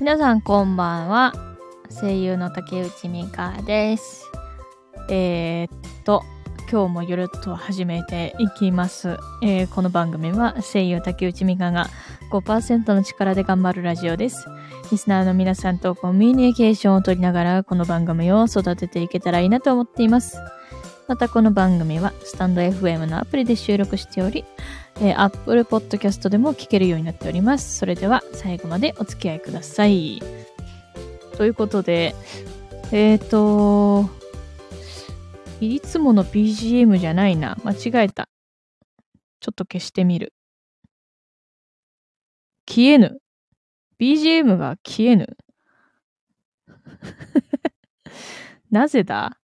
[0.00, 1.32] 皆さんこんばんは。
[1.88, 4.28] 声優の竹内美香です。
[5.08, 6.24] えー、っと、
[6.68, 9.16] 今日もゆるっと始めていきます。
[9.40, 11.90] えーこの番組は声優竹内美香が
[12.32, 14.48] 5%の力で頑張るラジオです。
[14.90, 20.38] リスナーの皆さんとコミュニケーションを取りながらこの番組を育てていけたらいいなと思っています。
[21.06, 24.42] またこの番組はスタンド FM のアプリで収録しており、
[24.96, 27.76] えー、Apple Podcast でも聞けるようになっております。
[27.76, 30.22] それでは最後までお付き合いください。
[31.36, 32.14] ということで、
[32.90, 34.08] えっ、ー、と、
[35.60, 37.58] いつもの BGM じゃないな。
[37.64, 38.30] 間違えた。
[39.40, 40.32] ちょっと消してみる。
[42.66, 43.18] 消えぬ。
[44.00, 45.36] BGM が消えぬ。
[48.70, 49.38] なぜだ？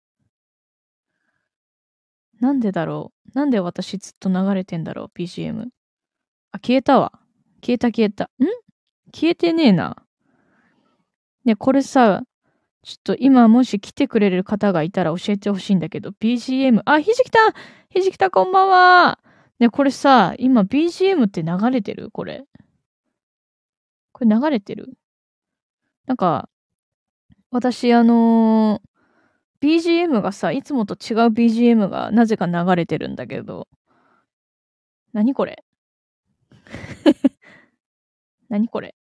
[2.40, 3.38] なんでだろう？
[3.38, 5.66] なんで私ずっと流れてんだろう ?BGM。
[6.52, 7.12] あ、消えたわ。
[7.60, 8.24] 消えた消えた。
[8.24, 8.28] ん？
[9.12, 9.96] 消えてねえな。
[11.44, 12.22] ね、これさ、
[12.84, 17.38] ちょっと今もし来てくれる方がいたら教えてほしいんだけど、BGM、あ、ひじきた
[17.90, 19.18] ひじきたこんばんは
[19.58, 22.10] ね、これさ、今 BGM って流れてる？
[22.12, 22.44] これ。
[24.12, 24.94] これ流れてる？
[26.06, 26.48] なんか、
[27.50, 28.87] 私あのー
[29.60, 33.66] BGM がさ、いつもと違う BGM がなぜか流れてるんだけど。
[35.12, 35.64] 何これ？
[38.48, 38.94] 何これ？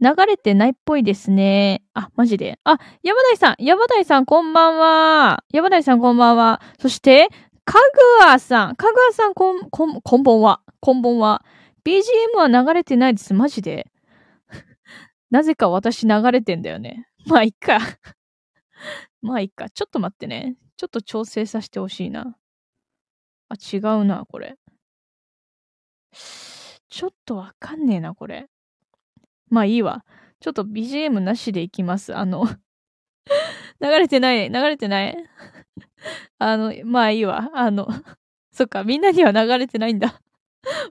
[0.00, 1.82] 流れてないっぽいですね。
[1.94, 2.58] あ、マジで？
[2.64, 5.44] あ、山台さん、山台さんこんばんは。
[5.52, 6.60] 山台さんこんばんは。
[6.78, 7.28] そして、
[7.64, 7.78] か
[8.22, 10.60] ぐわさん、かぐわさんこん、こん、こんばんは。
[10.80, 11.42] こんばんは。
[11.84, 13.32] BGM は流れてないです。
[13.32, 13.86] マジで？
[15.30, 17.06] なぜか私流れてんだよね。
[17.28, 17.78] まあ、いっか。
[19.22, 19.70] まあ、いっか。
[19.70, 20.56] ちょっと待ってね。
[20.76, 22.36] ちょっと調整させてほしいな。
[23.48, 24.56] あ、違うな、これ。
[26.88, 28.48] ちょっとわかんねえな、これ。
[29.50, 30.04] まあいいわ。
[30.40, 32.14] ちょっと BGM なしでいきます。
[32.16, 32.46] あの、
[33.80, 35.16] 流れてない、流れてない？
[36.38, 37.50] あの、まあいいわ。
[37.54, 37.88] あの、
[38.52, 40.20] そっか、みんなには流れてないんだ。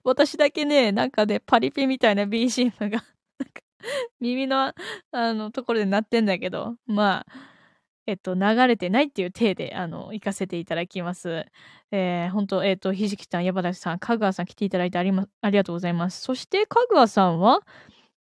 [0.03, 3.03] 私だけね、なんかね、パリピみたいな BGM が、
[3.39, 3.61] なんか
[4.19, 4.73] 耳の、
[5.11, 7.33] あの、ところで鳴ってんだけど、まあ、
[8.07, 11.45] えっと、流れてないっていう体で、あの、行かせていただきます。
[11.91, 16.21] えー、本当えっと、ひじきさん、山田さん、かぐわさん来ていただいてありま、ありがとうございます。
[16.21, 17.61] そして、かぐわさんは、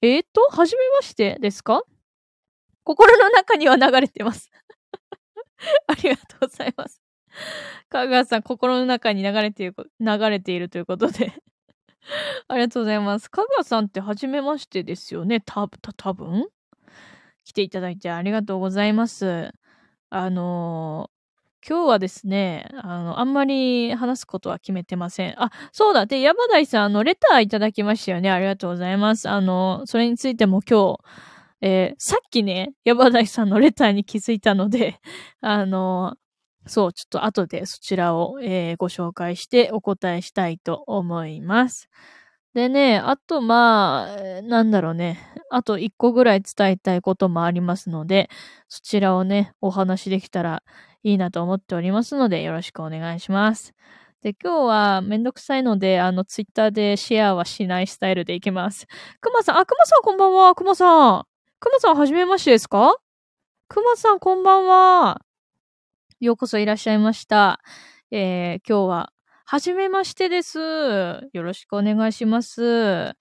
[0.01, 1.83] えっ、と、はじめましてですか？
[2.83, 4.51] 心の中には流れてます。
[5.87, 7.01] ありがとうございます。
[7.89, 11.33] かぐわさん、心の中に流れている、流れているということで。
[12.47, 13.29] ありがとうございます。
[13.29, 15.41] かぐわさんってはじめましてですよね。
[15.41, 16.47] た、た、多分？
[17.45, 19.51] 来ていただいてありがとうございます。
[20.09, 21.09] あの
[21.67, 25.41] 今日はですね、あの、あんまり話すことは決めてません。
[25.41, 26.05] あ、そうだ。
[26.05, 28.29] で、山台さん、あの、レターいただきましたよね。
[28.29, 29.27] ありがとうございます。
[29.29, 30.99] あの、それについても今日、
[31.61, 34.99] えーさっきね、山台さんのレターに気づいたので、
[35.41, 36.15] あの、
[36.67, 41.89] そう、ちょっと後でそちらを、えーご紹介してお答えしたいと思います。
[42.53, 45.19] でね、あとまあ、なんだろうね。
[45.51, 48.29] あと一個ぐらい伝えたいこともありますので、
[48.69, 50.63] そちらをね、お話しできたら
[51.03, 53.73] いいなと思っておりますので、よろしくお願いします。
[54.23, 58.87] で、今日はめんどくさいので、あの、ツイッターでシェアはしないスタイルでいきます。
[59.21, 60.55] くまさん、あ、くまさんこんばんは。
[60.55, 61.23] くまさん。
[61.59, 62.97] くまさん、はじめましてですか？
[63.69, 65.24] くまさん、こんばんは。
[66.21, 67.59] ようこそいらっしゃいました。
[68.09, 69.11] えー、今日は、
[69.45, 70.59] はじめましてです。
[70.59, 73.13] よろしくお願いします。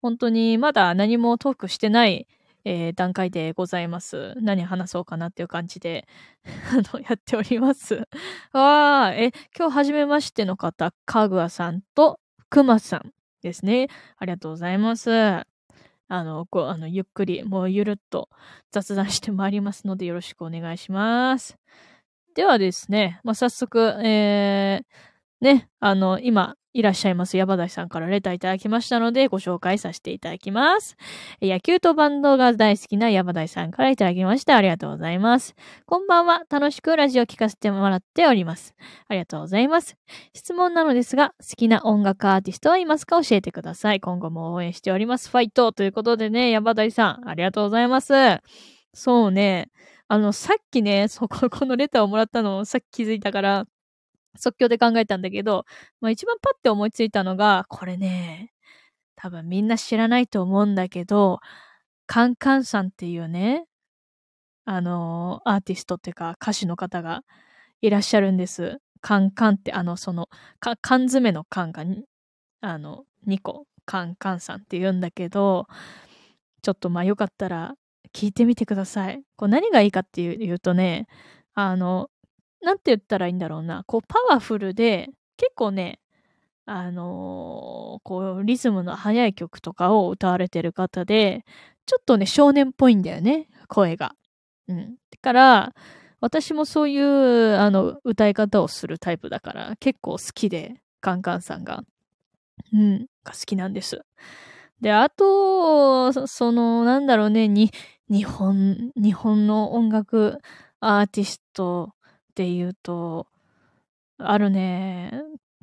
[0.00, 2.28] 本当に、まだ何もトークしてない、
[2.64, 4.34] えー段階でございます。
[4.40, 6.06] 何話そうかなっていう感じで、
[6.70, 8.06] あの、やっております。
[8.52, 13.88] わあ、え、今日初めましての方、かぐわさんとくまさんですね。
[14.18, 15.10] ありがとうございます。
[15.10, 15.44] あ
[16.10, 18.28] の、こう、あの、ゆっくり、もうゆるっと
[18.70, 21.58] 雑談してまいりますので、よろしくお願いします。
[22.36, 30.98] ではですね、まあ、早速、えー、ね、あの、今、いらっしゃいます、矢場さんからレターいただきましたので、ご紹介させていただきます。
[31.40, 34.54] 野球とバンドが大好きな矢場さんからいただきました。
[34.54, 35.54] ありがとうございます。
[35.86, 36.42] こんばんは。
[36.50, 38.74] 楽しくラジオ聞かせてもらっております。
[39.08, 39.96] ありがとうございます。
[40.34, 43.22] 質問なのですが、好きな音楽アーティストはいますか？
[43.22, 44.00] 教えてください。
[44.00, 45.30] 今後も応援しております。
[45.30, 48.12] ファイトということでね、山田さん、ありがとうございます。
[48.92, 49.70] そうね、
[50.08, 53.66] あの、さっきね、そこ、 このレターをもらったのをさっき気づいたから、
[54.36, 55.66] 即興で考えたんだけど、
[56.00, 58.52] まあ一番パッて思いついたのが、これね、
[59.16, 61.40] 多分みんな知らないと思うんだけど、
[62.06, 63.66] カンカンさんっていうね、
[64.66, 67.22] あのアーティストっていうか歌手の方が
[67.82, 68.78] いらっしゃるんです。
[69.02, 70.28] カンカンって、あの、その、
[70.60, 71.84] か缶詰の缶が、
[72.62, 75.68] あの、2個、カンカンさんって言うんだけど、
[76.62, 77.76] ちょっとまあよかったら
[78.16, 79.22] 聞いてみてください。
[79.36, 81.06] こう何がいいかっていうとね、
[81.54, 82.08] あの、
[82.62, 86.00] なんて言ったらいいんだろうな、こうパワフルで、結構ね、
[86.64, 91.44] あのー、こう、リズムの速い曲とかを歌われてる方で、
[91.84, 94.14] ちょっとね、少年っぽいんだよね、声が。
[94.68, 94.94] うん。
[94.94, 95.74] だから、
[96.20, 101.82] 私もそういう、あの、歌い方をするタイプだから、結構好きで、カンカンさんが。
[102.72, 104.00] うん、が好きなんです。
[104.80, 107.70] で、あと、その、なんだろうね、に、
[108.08, 110.38] 日本、日本の音楽
[110.80, 113.26] アーティストっていうと、
[114.18, 115.12] あるね。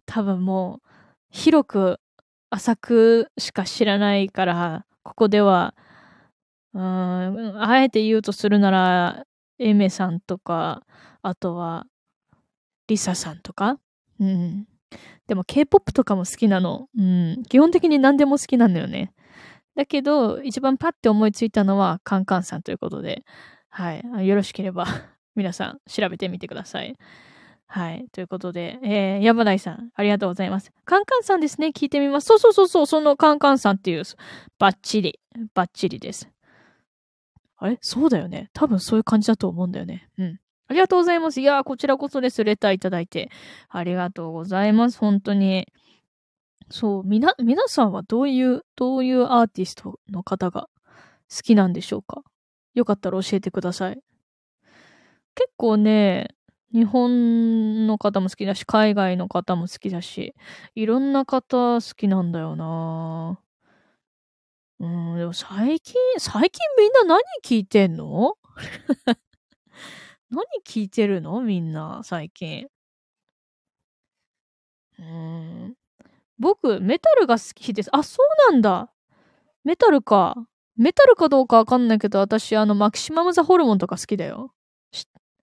[0.06, 0.88] 多分もう、
[1.30, 2.00] 広く
[2.50, 5.74] 浅くしか知らないから、ここでは、
[6.74, 9.26] うん、あえて言うとするなら、
[9.60, 10.84] エメさんとか、
[11.22, 11.88] あとは、
[12.88, 13.80] リサさんとか、
[14.20, 14.68] うん。
[15.28, 16.90] でも K-POP とかも好きなの。
[16.98, 17.44] うん。
[17.48, 19.14] 基本的に何でも好きなんだよね。
[19.76, 23.24] だけど、一番パッて思いついたのはカンカンさんということで、
[23.70, 24.28] はい。
[24.28, 24.86] よろしければ
[25.36, 26.96] 皆さん調べてみてください。
[27.66, 28.06] はい。
[28.12, 30.72] ということで、えー、山台さん、ありがとうございます。
[30.86, 31.68] カンカンさんですね。
[31.68, 32.28] 聞いてみます。
[32.28, 34.04] そうそうそうそう、そのカンカンさんっていう、
[34.60, 35.20] バッチリ、
[35.56, 36.30] バッチリです。
[37.58, 37.80] あれ？
[37.82, 38.52] そうだよね。
[38.54, 40.08] 多分そういう感じだと思うんだよね。
[40.20, 40.40] うん。
[40.68, 41.42] ありがとうございます。
[41.42, 42.44] いやー、こちらこそです。
[42.44, 43.32] レターいただいて。
[43.70, 45.00] ありがとうございます。
[45.00, 45.68] 本当に。
[46.74, 50.70] そう、みな、皆さんはどういう、どういうアーティストの方が
[51.30, 52.24] 好きなんでしょうか？
[52.74, 54.02] よかったら教えてください。
[55.36, 56.28] 結構ね、
[56.74, 60.36] 日本の方も好きだし、海外の方も好きだし、
[60.76, 63.40] いろんな方好きなんだよな
[64.80, 68.36] うん、でも最近、最近みんな何聞いてんの？
[70.30, 71.42] 何聞いてるの？
[71.42, 72.68] みんな、最近。
[75.00, 75.76] うん。
[76.44, 77.90] 僕、メタルが好きです。
[77.94, 78.18] あ、そ
[78.50, 78.92] うなんだ。
[79.64, 80.36] メタルか。
[80.76, 84.54] メタルかどうかわかんないけど、私、あの、マキシマム・ザ・ホルモンとか好きだよ。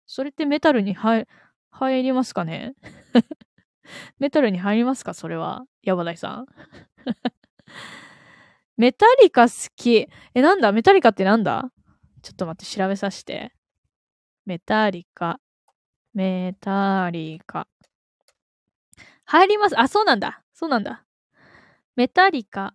[0.06, 1.28] それってメタルに入、
[1.70, 2.74] 入りますかね？
[4.18, 5.12] メタルに入りますか？
[5.14, 5.66] それは。
[5.82, 6.46] ヤバダイさん。
[8.78, 10.08] メタリカ好き。
[10.34, 10.72] え、なんだ？
[10.72, 11.70] メタリカってなんだ？
[12.22, 13.52] ちょっと待って、調べさせて。
[14.46, 15.40] メタリカ。
[16.14, 17.68] メタリカ。
[19.26, 19.78] 入ります。
[19.78, 20.45] あ、そうなんだ。
[20.58, 21.04] そうなんだ。
[21.96, 22.74] メタリカ。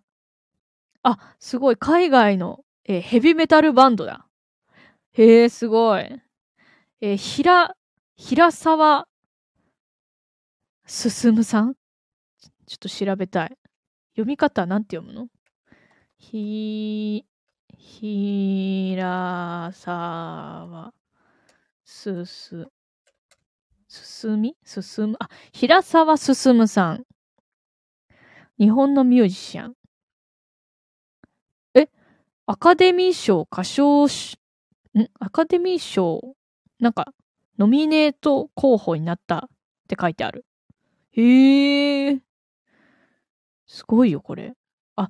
[1.02, 1.76] あ、すごい。
[1.76, 4.28] 海外の、えー、ヘビメタルバンドだ。
[5.14, 6.02] へえ、すごい。
[7.00, 7.74] えー、ひら、
[8.14, 9.08] 平沢
[10.86, 11.74] 進さん？
[12.66, 13.58] ちょっと調べたい。
[14.12, 15.26] 読み方なんて読むの？
[16.18, 17.24] ひ、
[17.76, 20.94] ひらさわ、
[21.84, 22.68] すす、
[23.88, 24.56] 進み？
[24.64, 25.16] 進む？
[25.18, 27.04] あ、平沢進さん。
[28.58, 29.74] 日本のミュージシャン。
[31.74, 31.88] え
[32.46, 34.38] アカデミー賞歌唱し、
[34.94, 35.06] ん？
[35.18, 36.36] アカデミー賞
[36.78, 37.14] なんか、
[37.58, 39.48] ノミネート候補になったっ
[39.88, 40.44] て書いてある。
[41.12, 42.20] へえ。
[43.66, 44.54] すごいよ、これ。
[44.96, 45.02] あ、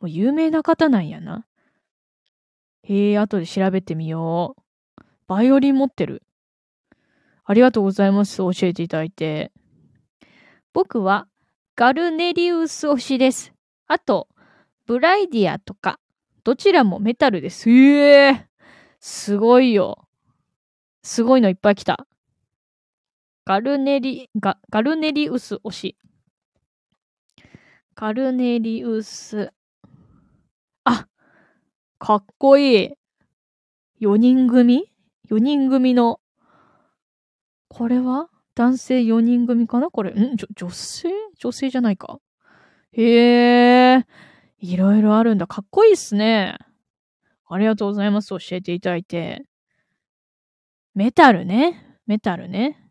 [0.00, 1.46] もう有名な方なんやな。
[2.82, 5.02] へえ、後で調べてみよう。
[5.28, 6.22] バイオリン持ってる。
[7.44, 8.38] ありがとうございます。
[8.38, 9.52] 教えていただいて。
[10.72, 11.27] 僕は
[11.78, 13.52] ガルネリウス推しです。
[13.86, 14.26] あと、
[14.86, 16.00] ブライディアとか、
[16.42, 17.70] どちらもメタルです。
[17.70, 18.46] ええ
[18.98, 20.08] すごいよ。
[21.04, 22.08] すごいのいっぱい来た。
[23.44, 25.96] ガルネリ、ガガルネリウス推し。
[27.94, 29.52] ガルネリウス。
[30.82, 31.06] あ、
[32.00, 32.90] かっこいい。
[34.00, 34.90] 4人組
[35.30, 36.18] ?4 人組の。
[37.68, 38.28] これは？
[38.58, 39.88] 男性4人組かな？
[39.88, 40.10] これ。
[40.10, 40.36] ん？
[40.36, 41.08] 女性？
[41.38, 42.18] 女性じゃないか？
[42.90, 44.04] へえ。
[44.58, 45.46] いろいろあるんだ。
[45.46, 46.58] かっこいいっすね。
[47.48, 48.30] ありがとうございます。
[48.30, 49.44] 教えていただいて。
[50.96, 51.96] メタルね。
[52.08, 52.84] メタルね。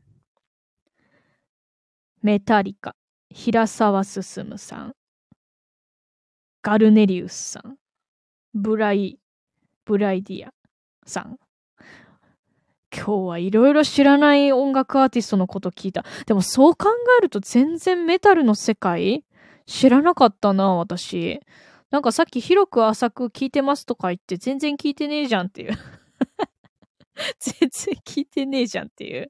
[2.21, 2.95] メタリカ。
[3.29, 4.23] 平沢進
[4.55, 4.93] さん。
[6.61, 7.75] ガルネリウスさん。
[8.53, 9.19] ブライ、
[9.83, 10.53] ブライディア
[11.05, 11.37] さん。
[12.97, 16.03] 今日はいろいろ知らない音楽アーティストのこと聞いた。
[16.25, 16.87] でもそう考
[17.19, 19.23] えると全然メタルの世界
[19.67, 21.39] 知らなかったな、私。
[21.91, 25.77] なんかさっき広く浅く聞いてますとか言って全然聞いてねえじゃんっていう
[27.39, 29.29] 全然聞いてねえじゃんっていう。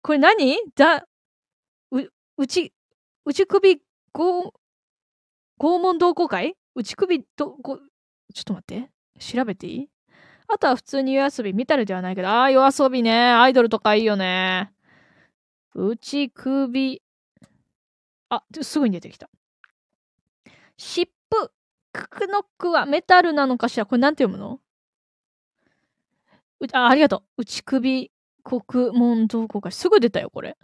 [0.00, 0.56] これ何？
[0.76, 1.06] だ、
[1.90, 2.02] う、
[2.36, 2.72] うち、
[3.24, 3.82] 内首
[4.14, 4.52] 拷、
[5.58, 6.56] 拷問同好会？
[6.74, 7.84] 内首ど、ご、ちょ
[8.40, 8.90] っと待って。
[9.18, 9.88] 調べていい？
[10.48, 13.32] あとは普通に夜遊び、メタルではないけど、ああ、夜遊びね。
[13.32, 14.72] アイドルとかいいよね。
[15.74, 17.02] 内首。
[18.28, 19.28] あ、すぐに出てきた。
[20.76, 21.52] シップ
[21.92, 23.86] ククノックはメタルなのかしら？
[23.86, 24.60] これなんて読むの？
[26.72, 27.42] あ、ありがとう。
[27.42, 29.72] 内首国門同好会。
[29.72, 30.56] すぐ出たよ、これ。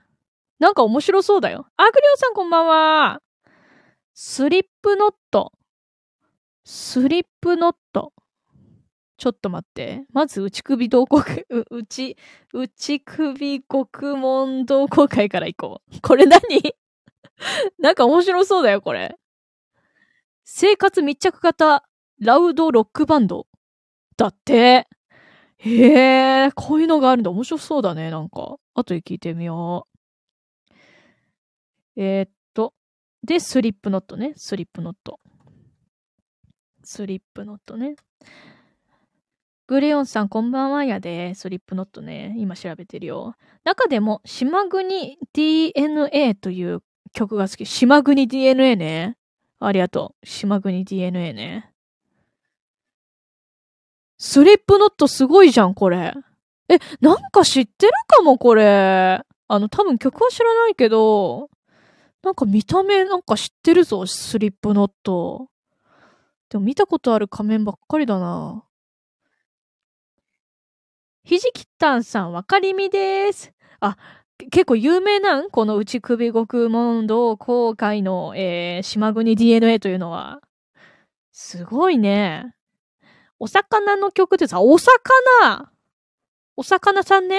[0.58, 1.66] なんか面白そうだよ。
[1.76, 3.22] アクリオさんこんばんは。
[4.14, 5.52] スリップノット。
[6.64, 8.12] スリップノット。
[9.20, 10.06] ちょっと待って。
[10.14, 12.16] まず、内首同好会、 内、
[12.54, 16.00] 内首国門同好会から行こう。
[16.00, 16.40] これ何？
[17.78, 19.18] なんか面白そうだよ、これ。
[20.42, 21.84] 生活密着型
[22.18, 23.46] ラウドロックバンド。
[24.16, 24.88] だって。
[25.58, 27.30] へえ、こういうのがあるんだ。
[27.30, 28.56] 面白そうだね、なんか。
[28.72, 29.86] 後で聞いてみよ
[30.66, 30.74] う。
[31.96, 32.72] えー、っと。
[33.22, 34.32] で、スリップノットね。
[34.36, 35.20] スリップノット。
[36.82, 37.96] スリップノットね。
[39.70, 41.32] グレヨンさん、こんばんはやで。
[41.36, 42.34] スリップノットね。
[42.36, 43.36] 今調べてるよ。
[43.62, 47.66] 中でも、島国 DNA という曲が好き。
[47.66, 49.16] 島国 DNA ね。
[49.60, 50.26] ありがとう。
[50.26, 51.70] 島国 DNA ね。
[54.18, 56.14] スリップノットすごいじゃん、これ。
[56.68, 58.64] え、なんか知ってるかも、これ。
[59.46, 61.48] あの、多分曲は知らないけど、
[62.24, 65.46] なんか見た目なんか知ってるぞ、スリップノット。
[66.48, 68.64] でも見たことある仮面ばっかりだな。
[71.30, 73.52] ひじきたんさん、わかりみです。
[73.78, 73.96] あ、
[74.50, 75.49] 結構有名なん？
[75.49, 80.40] この内首獄門同公開の、えー、島国 DNA というのは。
[81.30, 82.52] すごいね。
[83.38, 85.70] お魚の曲でさ、お魚
[86.56, 87.37] お魚さんね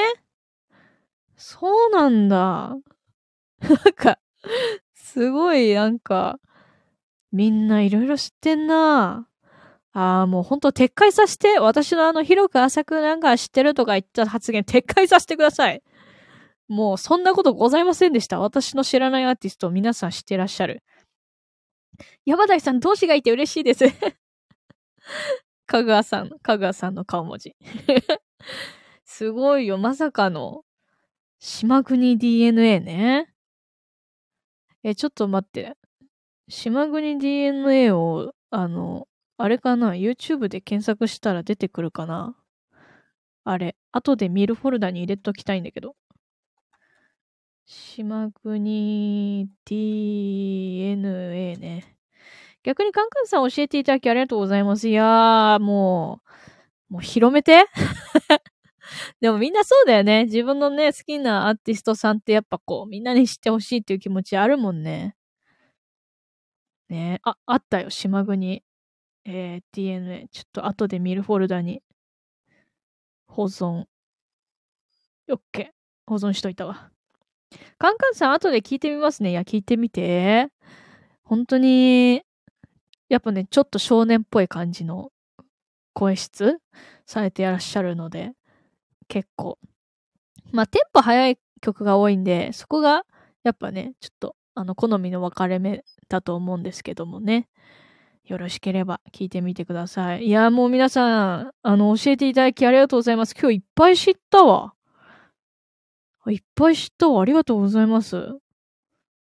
[1.36, 2.38] そうなんだ。
[3.60, 4.20] なんか、
[4.94, 6.40] すごい、なんか、
[7.34, 9.28] みんないろいろ知ってんな。
[9.94, 11.60] ああ、もうほんと撤回させて。
[11.60, 15.84] 私のあの、広く浅くなんか知ってるとか言った発言撤回させてください。
[16.70, 18.40] もうそんなことございませんでした。
[18.40, 20.84] 私の知らないアーティストを皆さん知ってらっしゃる。
[22.26, 23.86] 山台さん、同志がいて嬉しいです。
[25.68, 27.56] かぐわさん、かぐわさんの顔文字。
[29.06, 29.78] すごいよ。
[29.78, 30.64] まさかの、
[31.40, 33.34] 島国 DNA ね。
[34.84, 35.76] え、ちょっと待って。
[36.48, 39.08] 島国 DNA を、あの、
[39.42, 42.36] あれかな ?YouTube で検索したら出てくるかな？
[43.44, 45.96] あれ、後で見るフォルダに入れときたいんだけど。
[47.66, 51.96] 島国 DNA ね。
[52.64, 54.90] 逆にカンカンさん教えていただきありがとうございます。
[54.90, 56.22] いやー、も
[56.90, 57.66] う、もう広めて
[59.22, 60.26] でもみんなそうだよね。
[60.26, 65.16] 自分のね、好きなアーティストさんってやっぱこう、みんなに知ってほしいっていう気持ちあるもんね。
[66.90, 68.64] ねあ、あったよ、島国。
[69.26, 70.28] えー、DNA。
[70.32, 71.82] ちょっと後で見るフォルダに
[73.28, 73.86] 保存。
[75.30, 75.82] オッケー。
[76.08, 76.92] 保存しといたわ。
[77.78, 79.32] カンカンさん後で聞いてみますね。
[79.32, 80.50] いや、聞いてみて。
[81.24, 82.24] 本当に、
[83.10, 85.12] やっぱね、ちょっと少年っぽい感じの
[85.94, 86.60] 声質
[87.06, 88.32] されてやらっしゃるので、
[89.08, 89.58] 結構。
[90.52, 93.06] まあ、テンポ早い曲が多いんで、そこが、
[93.44, 97.48] やっぱね、ちょっと、あの、好みの分かれ目だと思うんですけどもね。
[98.26, 100.26] よろしければ聞いてみてください。
[100.26, 103.36] いや、もう皆さん、あの、教えていただきありがとうございます。
[103.40, 104.74] 今日いっぱい知ったわ。
[106.28, 107.22] いっぱい知ったわ。
[107.22, 108.38] ありがとうございます。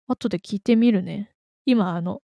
[0.08, 1.32] 後で聞いてみるね。
[1.65, 2.22] 今、あの、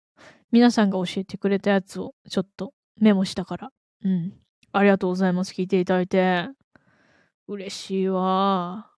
[0.51, 3.71] 皆さんが教えてくれたやつをちょっとメモしたから。
[4.03, 4.33] うん。
[4.71, 5.53] ありがとうございます。
[5.53, 6.49] 聞いていただいて。
[7.47, 8.89] 嬉しいわ。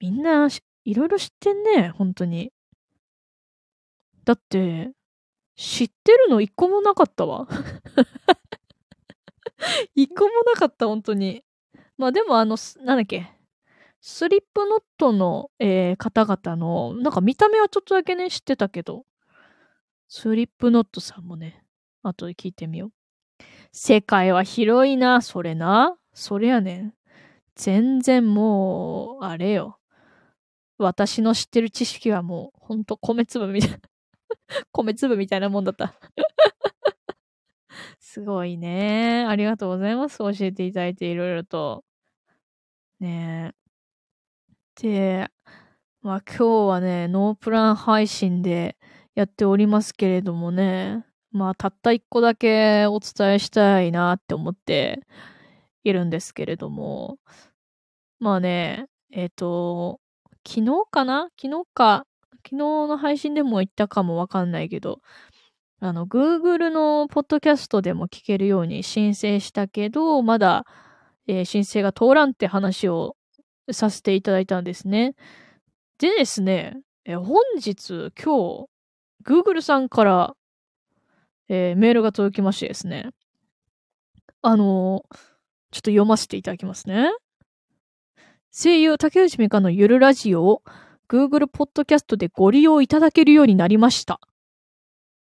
[0.00, 0.48] みんな、
[0.84, 1.90] いろいろ知ってんね。
[1.90, 2.52] 本当に。
[4.24, 4.90] だって、
[5.56, 6.40] 知ってるの？
[6.40, 7.48] 一個もなかったわ。
[9.94, 11.42] 一個もなかった、本当に。
[11.96, 13.30] まあでもあの、なんだっけ？
[14.00, 19.06] スリップノットの、えー、方々の、なんか見た目はちょっとだけね、知ってたけど、
[20.08, 21.64] スリップノットさんもね、
[22.02, 22.92] 後で聞いてみよう。
[23.72, 25.96] 世界は広いな、それな。
[26.12, 26.94] それやねん。
[27.56, 29.78] 全然もう、あれよ。
[30.76, 33.78] 私の知ってる知識はもう、ほんと米粒みたいな
[34.72, 35.94] 米粒みたいなもんだった
[37.98, 39.24] すごいね。
[39.28, 40.18] ありがとうございます。
[40.18, 41.84] 教えていただいていろいろと。
[43.00, 43.54] ね。
[44.76, 45.28] で、
[46.02, 48.76] まあ今日はね、ノープラン配信で
[49.14, 51.04] やっておりますけれどもね。
[51.32, 55.00] まあたった一個だけお伝えしたいなって思って
[55.82, 57.18] いるんですけれども。
[58.20, 60.00] まあね、えっ、ー、と、
[60.46, 61.28] 昨日かな？
[61.40, 62.06] 昨日か
[62.44, 65.00] 昨日の配信でも言ったかもわかんないけど、
[65.80, 70.64] あの、Google のポッドキャストでも聞けるように申請したけど、まだ、
[71.26, 73.16] えー、申請が通らんって話を
[73.70, 75.14] させていただいたんですね。
[75.98, 78.68] でですね、え本日、今日、
[79.24, 80.34] Google さんから、
[81.48, 83.10] えー、メールが届きましてですね。
[84.42, 85.04] あの、
[85.70, 87.10] ちょっと読ませていただきますね。
[88.50, 90.62] 声優竹内美香のゆるラジオを
[91.08, 94.20] Google ポッドキャストでご利用いただけるようになりました。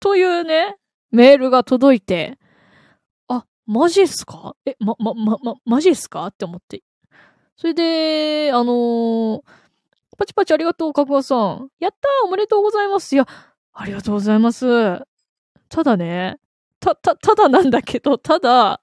[0.01, 0.77] というね、
[1.11, 2.39] メールが届いて、
[3.29, 4.57] あ、マジっすか？
[4.67, 6.27] え、ま、ま、ま、ま、マジっすか？
[6.27, 6.83] って思って。
[7.57, 9.43] それで、あのー、
[10.19, 11.71] パチパチありがとう、かぐわさん。
[11.81, 13.15] やったーおめでとうございます。
[13.15, 13.27] いや、
[13.73, 15.05] ありがとうございます。
[15.69, 16.39] ただね、
[16.81, 18.81] た、た、ただなんだけど、ただ、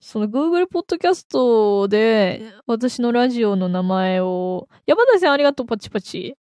[0.00, 6.36] その Google ポッドキャストで私のラジオの名前を、山田さんありがとう、パチパチ。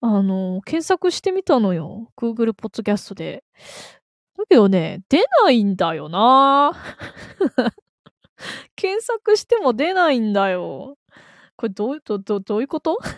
[0.00, 2.10] あの、検索してみたのよ。
[2.16, 3.44] Google ポッドキャストで。
[4.36, 6.72] だけどね、出ないんだよな
[8.76, 10.96] 検索しても出ないんだよ。
[11.56, 12.98] これどう、ど、ど、どういうこと？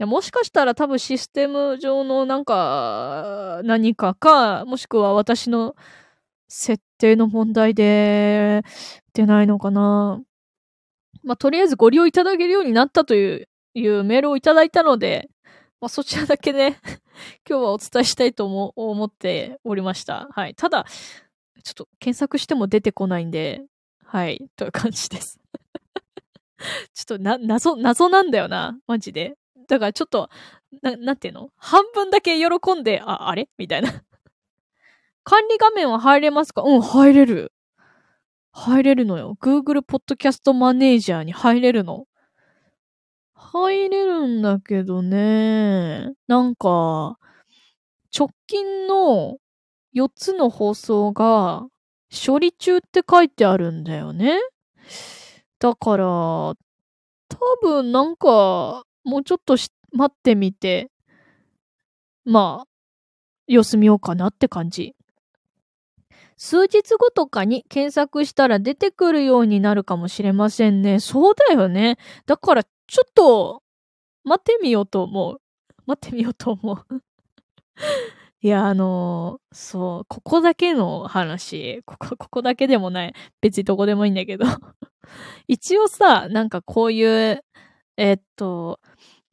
[0.00, 5.74] いやもしかしたら多分システム上のなんか何かか、もしくは私の
[6.48, 8.62] 設定の問題で
[9.12, 10.22] 出ないのかな。
[11.22, 15.28] まあ、とりあえずご利用いただけるようになったといういうメールをいただいたので、
[15.80, 16.80] まあ、そちらだけね、
[17.48, 20.28] 今日はお伝えしたいと思思っておりました。
[20.32, 20.54] はい。
[20.54, 20.86] ただ、
[21.62, 23.64] ちょっと検索しても出てこないんで、
[24.04, 25.38] はい、という感じです。
[26.94, 29.36] ちょっとな、謎、謎なんだよな、マジで。
[29.68, 30.30] だからちょっと、
[30.82, 31.50] な、なんていうの？
[31.56, 33.48] 半分だけ喜んで、あ、あれ？
[33.58, 34.02] みたいな。
[35.28, 36.62] 管理画面は入れますか？
[36.62, 37.52] うん、入れる。
[38.50, 39.36] 入れるのよ。
[39.42, 42.06] Google Podcast Manager に入れるの。
[43.34, 46.14] 入れるんだけどね。
[46.28, 47.18] なんか、
[48.18, 49.36] 直近の
[49.94, 51.66] 4つの放送が
[52.10, 54.38] 処理中って書いてあるんだよね。
[55.58, 56.56] だから、多
[57.60, 59.56] 分なんか、もうちょっと
[59.92, 60.90] 待ってみて、
[62.24, 62.68] まあ、
[63.46, 64.94] 様子見ようかなって感じ。
[66.38, 71.00] 数日後とかに検索したら出てくるようになるかもしれませんね。
[71.00, 71.98] そうだよね。
[72.26, 73.62] だからちょっと
[74.24, 75.40] 待ってみようと思う。
[75.86, 77.02] 待ってみようと思う。
[78.40, 83.14] いや、あのー、そう、ここだけの話、ここ、ここだけでもない。
[83.40, 84.46] 別にどこでもいいんだけど。
[85.48, 87.44] 一応さ、なんかこういう、
[87.96, 88.80] えっと、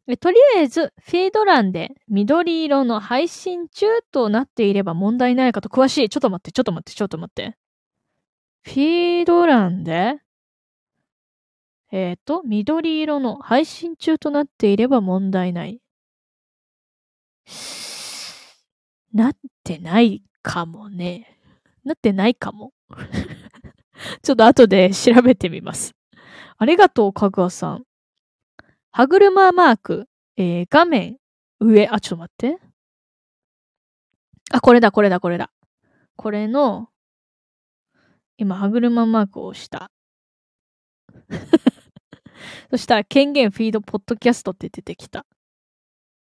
[0.08, 6.10] えとりあえず、フィード欄で緑色の配信中となっていれば問題ないかと詳しい。
[6.10, 7.58] ちょっと待って、ちょっと待って、ちょっと待って。
[8.64, 10.20] フィード欄で
[11.92, 15.80] えっ、ー、と、緑色の配信中となっていれば問題ない。
[19.14, 21.40] なってないかもね。
[21.84, 22.74] なってないかも。
[24.22, 25.96] ちょっと後で調べてみます。
[26.58, 27.86] ありがとう、かぐわさん。
[28.98, 31.18] 歯車マーク、えー、画面
[31.60, 32.58] 上、あ、ちょっと待って。
[34.52, 35.52] あ、これだ、これだ、これだ。
[36.16, 36.88] これの、
[38.38, 39.92] 今、歯車マークを押した。
[42.72, 45.26] そしたら、権限フィードポッドキャストって出てきた。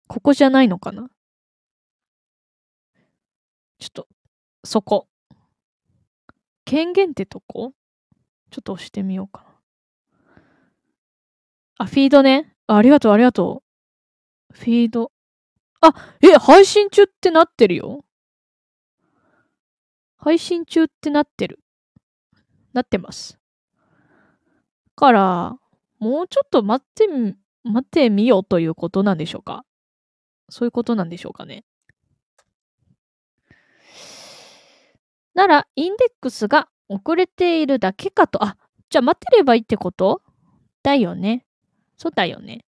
[0.08, 1.08] ここじゃないのかな？
[3.78, 4.08] ちょっと、
[4.64, 5.08] そこ。
[6.66, 7.76] 権限ってとこ？
[8.50, 10.42] ちょっと押してみようかな。
[11.78, 12.54] あ、フィードね。
[12.68, 13.64] ありがとう、ありがと
[14.52, 14.54] う。
[14.54, 15.12] フィード。
[15.82, 18.06] あ、え、配信中ってなってるよ。
[20.18, 21.60] 配信中ってなってる。
[22.74, 23.38] なってます。
[24.96, 25.58] から、
[26.00, 27.08] もうちょっと待って、
[27.64, 29.64] 待ってみようということなんでしょうか
[30.50, 31.64] そういうことなんでしょうかね。
[35.34, 38.44] なら、インデックスが遅れているだけかと。
[38.44, 38.58] あ、
[38.90, 40.22] じゃあ待ってればいいってこと？
[40.82, 41.45] だよね。
[41.98, 42.66] そうだよね。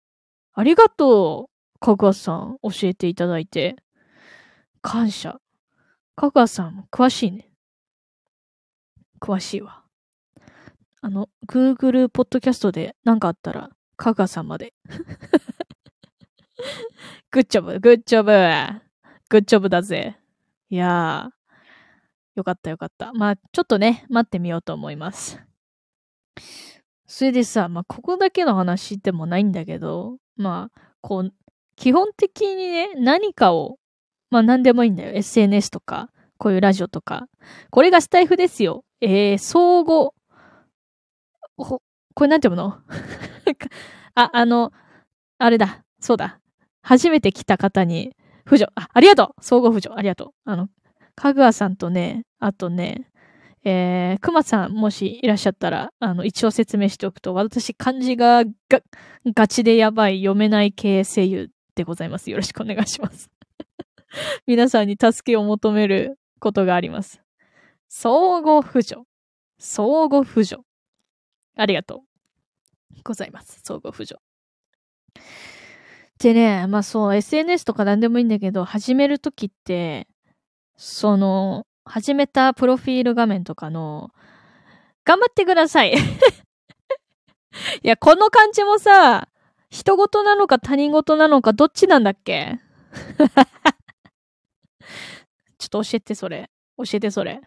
[0.54, 1.50] ありがとう。
[1.80, 3.76] かぐわさん、教えていただいて。
[4.83, 5.40] 感謝。
[6.14, 7.50] かぐわさん、詳しいね。
[9.20, 9.83] 詳しいわ。
[11.00, 14.74] あの、Google ポッドキャストで何かあったら、かぐわさんまで。
[17.30, 18.33] グッジョブ、グッジョブ、
[19.30, 20.18] グッジョブだぜ。
[20.68, 21.33] いやー、
[22.37, 23.12] よかったよかった。
[23.14, 25.40] まあ、ちょっとね、待ってみようと思います。
[27.12, 31.33] それでさ、まあ、ここだけの話でもないんだけど、まあ、こう、
[31.75, 33.79] 基本的にね、何かを、
[34.31, 35.12] まあ、何でもいいんだよ。
[35.12, 37.27] SNS とか、こういうラジオとか。
[37.70, 38.85] これがスタイフですよ。
[39.01, 40.11] えー、相互、
[41.57, 41.83] こ
[42.20, 42.79] れなんて読むの？
[44.14, 44.73] あ、あの、
[45.38, 45.85] あれだ。
[45.99, 46.38] そうだ。
[46.81, 48.14] 初めて来た方に、
[48.46, 48.70] 扶助。
[48.77, 49.92] あ、ありがとう相互扶助。
[49.96, 50.33] ありがとう。
[50.44, 50.68] あの、
[51.16, 53.10] かぐわさんとね、あとね、
[53.62, 58.81] えー、熊さん、もしいらっしゃったら、あの、一応説明しておくと、私、漢字がが、
[59.35, 62.31] ガチでやばい、読めない系声優でございます。
[62.31, 63.31] よろしくお願いします。
[64.46, 67.23] 皆さんに助けを求めることがあります。
[67.88, 69.03] 相互扶助。
[69.59, 70.62] 相互扶助。
[71.57, 72.01] ありがとう。
[73.05, 73.61] ございます。
[73.62, 74.20] 相互扶助。
[76.18, 80.07] でね、まあそう、SNS とか何でもいいんだけど、始めるときって、
[80.77, 84.11] その、始めたプロフィール画面とかの、
[85.05, 85.95] 頑張ってください。
[87.83, 89.29] いや、この感じもさ、
[89.71, 92.61] 人事なのか他人事なのかどっちなんだっけ？
[95.59, 96.51] ちょっと教えてそれ。
[96.77, 97.40] 教えてそれ。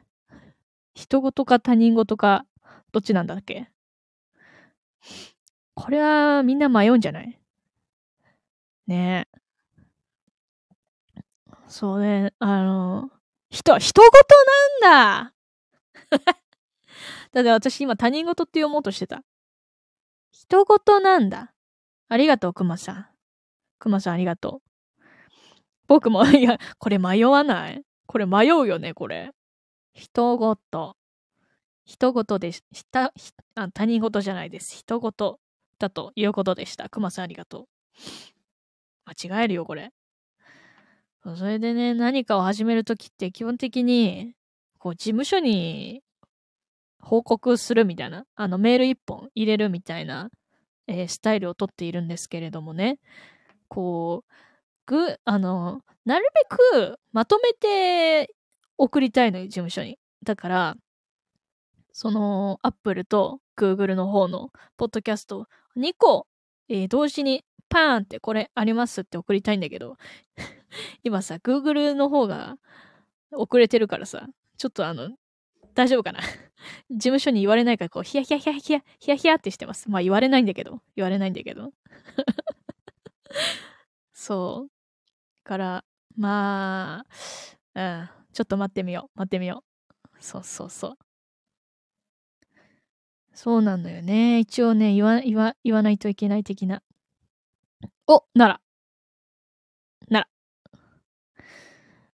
[0.94, 2.46] 人事か他人事か
[2.92, 3.70] どっちなんだっけ？
[5.76, 7.40] これはみんな迷うんじゃない？
[8.88, 9.40] ねえ。
[11.68, 13.12] そうね、あの、
[13.54, 14.36] 人、人事
[14.82, 15.34] なんだ
[17.32, 19.24] だって私今他人事って読もうとしてた。
[20.32, 21.54] 人事なんだ。
[22.10, 23.08] ありがとう、くまさん。
[23.78, 25.04] くまさんありがとう。
[25.88, 27.84] 僕も、いや、これ迷わない？
[28.08, 29.32] これ迷うよね、これ。
[29.94, 30.96] 人事。
[31.86, 33.14] 人事でし、た、
[33.54, 34.76] あ他人事じゃないです。
[34.76, 35.40] 人事
[35.78, 36.90] だということでした。
[36.90, 37.68] くまさんありがとう。
[39.06, 39.92] 間違えるよ、これ。
[41.38, 44.36] それでね、何かを始めるときって基本的に、
[44.78, 46.04] こう、事務所に
[47.00, 50.30] 報告するみたいな、あの、メール一本入れるみたいな、
[50.88, 53.00] えー、スタイルをとっているんですけれどもね、
[53.70, 54.34] こう、
[54.86, 58.34] ぐ、あの、なるべくまとめて
[58.78, 59.98] 送りたいのよ、事務所に。
[60.24, 60.76] だから、
[61.94, 66.28] その、アップルと Google の方のポッドキャスト2個、
[66.68, 69.98] えー、同時にパーンってこれありますって送りたいんだけど、
[71.04, 72.58] 今さ、Google の方が
[73.32, 75.12] 遅れてるからさ、ちょっとあの、
[75.74, 76.20] 大丈夫かな？
[76.92, 79.90] 事務所に言われないから、こう、ヒヤヒヤヒヤヒヤ、ヒヤヒヤってしてます。
[79.90, 81.74] まあ言われないんだけど、言われないんだけど。
[84.14, 84.72] そう。
[85.44, 87.06] から、ま
[87.76, 89.74] あ、うん、ちょっと待ってみよう、待ってみよう。
[90.20, 90.98] そうそうそう。
[93.34, 94.40] そうなんだよね。
[94.40, 96.82] 一応ね、言わ、言わ、言わないといけない的な。
[98.08, 98.62] お、なら。
[100.10, 100.28] なら。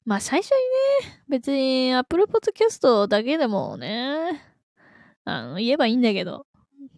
[0.05, 0.57] まあ最初に
[1.07, 4.41] ね、別に Apple Podcast だけでもね、
[5.25, 6.45] あの、言えばいいんだけど、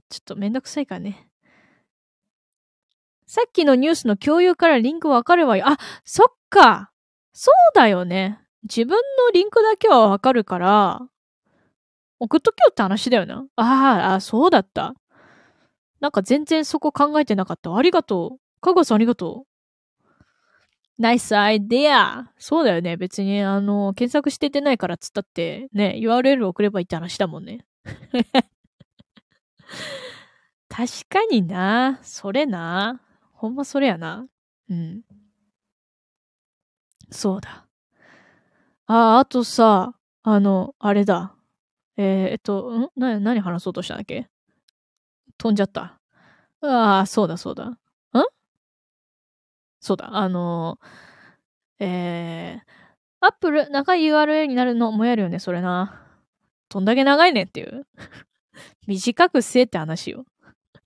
[0.09, 1.29] ちょっとめんどくさいからね。
[3.27, 5.67] さっきのニュースの共有からリンクわかるわよ。
[5.67, 6.91] あ、そっか。
[7.31, 8.39] そうだよね。
[8.63, 10.99] 自分のリンクだけはわかるから、
[12.19, 13.45] 送っとけよって話だよな。
[13.55, 14.95] ああ、そうだった。
[15.99, 17.75] なんか全然そこ考えてなかった。
[17.75, 18.48] ありがとう。
[18.61, 19.49] かがさんありがとう。
[20.99, 22.29] ナイスアイデア。
[22.37, 22.97] そうだよね。
[22.97, 27.65] 別に、あの、検索しててないからっつったって、ね、URL 送ればいいって話だもんね。
[30.67, 31.99] 確かにな。
[32.03, 33.01] それな。
[33.33, 34.27] ほんまそれやな。
[34.69, 35.03] うん。
[37.11, 37.65] そうだ。
[38.87, 41.33] あ、あとさ、あの、あれだ。
[41.97, 42.99] えー、っと、ん？
[42.99, 44.29] な、何話そうとしたんだっけ？
[45.37, 46.01] 飛んじゃった。
[46.61, 47.78] ああ、そうだそうだ。
[49.79, 50.15] そうだ。
[50.15, 50.79] あの
[51.79, 56.05] えー、アップル、長い URL になるのもやるよね、それな。
[56.69, 57.87] どんだけ長いねっていう。
[58.87, 60.25] 短くせえって話よ。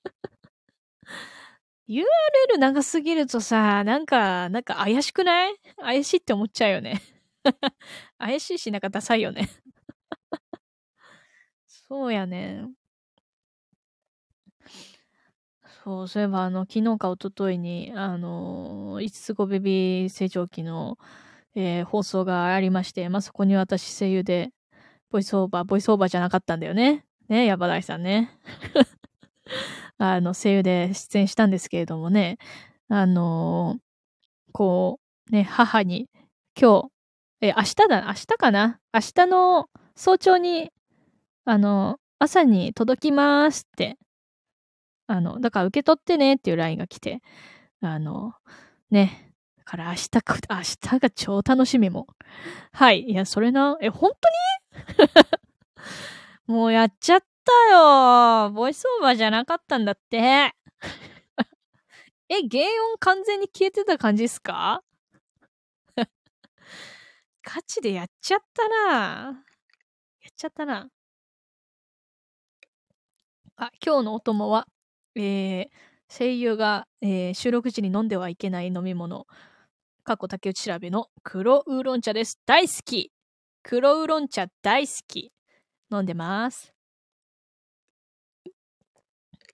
[1.90, 5.56] URL 長すぎるとさ、なんか、なんか怪しくない？
[5.78, 7.02] 怪しいって思っちゃうよね。
[8.18, 9.50] 怪しいし、なんかダサいよね。
[11.68, 12.66] そうやね。
[15.84, 20.98] そう、そういえば、あの、昨日か一昨日に、あの、五つ子ベビー成長期の、
[21.56, 24.52] えー、放送がありまして、まあ、そこに私声優で、
[25.12, 27.04] ボイスオーバー、ボイスオーバーじゃなかったんだよね。
[27.28, 28.32] ね、ヤバダイさんね。
[29.98, 32.38] あの、声優で出演したんですけれどもね、
[32.88, 33.78] あの、
[34.54, 36.10] こう、ね、母に、
[36.60, 36.90] 今日、
[37.42, 38.80] え、明日だ、明日かな？
[38.94, 40.72] 明日の早朝に、
[41.44, 43.98] あの、朝に届きますって、
[45.08, 47.22] あの、だから受け取ってねっていう LINE が来て、
[47.82, 48.34] あの、
[48.92, 50.10] ね、だから明日、
[50.50, 50.58] 明
[50.94, 52.08] 日が超楽しみも。
[52.74, 53.02] はい。
[53.04, 54.34] いや、それな、え、本当に？
[56.48, 60.18] もうやっちゃったよボイスオーバーじゃなかったんだって。
[62.30, 64.84] え、原音完全に消えてた感じっすか？
[67.44, 69.44] ガチでやっちゃったな
[70.22, 70.90] やっちゃったな。
[73.58, 74.68] あ、今日のお供は、
[75.16, 75.68] えー、
[76.08, 79.28] 声優が、えー、収録時に飲んではいけない飲み物、
[80.04, 82.40] 過去竹内調べの黒ウーロン茶です。
[82.46, 83.12] 大好き
[83.62, 85.32] 黒ウーロン茶大好き
[85.92, 86.74] 飲んでます。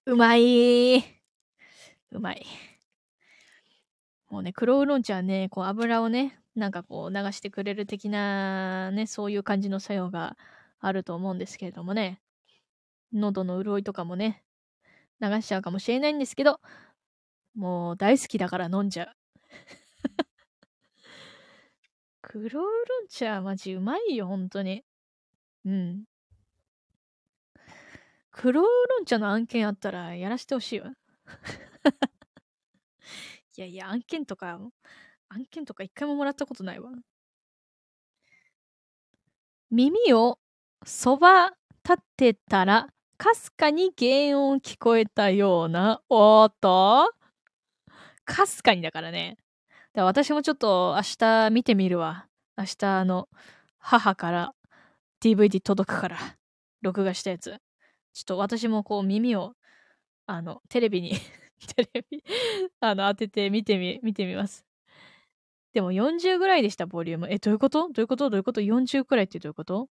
[0.05, 0.97] うまい。
[2.11, 2.45] うまい。
[4.29, 10.35] もうね、黒ウーロン茶はね、こう油をね、なんかこう流してくれる的なね、そういう感じの作用が
[10.79, 12.19] あると思うんですけれどもね。
[13.13, 14.43] 喉の潤いとかもね、
[15.21, 16.59] 流しちゃうかもしれないんですけど、
[17.55, 19.15] もう大好きだから飲んじゃう。
[22.21, 22.69] 黒ウーロ
[23.05, 24.83] ン茶マジうまいよ、本当に。
[25.65, 26.05] うん。
[28.31, 30.93] 黒ウーロン茶の案件あったらやらしてほしいわ。
[33.57, 34.59] いやいや、案件とか、
[35.29, 36.91] 案件とか一回ももらったことないわ。
[39.71, 40.39] 耳を
[40.85, 41.51] そば
[41.83, 42.87] 立てたら、
[43.19, 47.11] かすかに原音聞こえたような、おーっと
[48.23, 49.35] かすかにだからね。
[49.93, 52.27] だ私もちょっと明日見てみるわ。
[52.57, 53.27] 明日あの、
[53.77, 54.53] 母から
[55.21, 56.17] DVD 届くから、
[56.81, 57.51] 録画したやつ。
[58.13, 59.53] ちょっと私もこう耳を、
[60.25, 61.11] あの、テレビに
[61.75, 62.23] テレビ
[62.79, 64.65] あの、当てて見てみ、見てみます。
[65.73, 67.27] でも40ぐらいでした、ボリューム。
[67.29, 67.89] え、どういうこと？
[67.89, 68.29] どういうこと？
[68.29, 69.89] どういうこと ?40 くらいってどういうこと？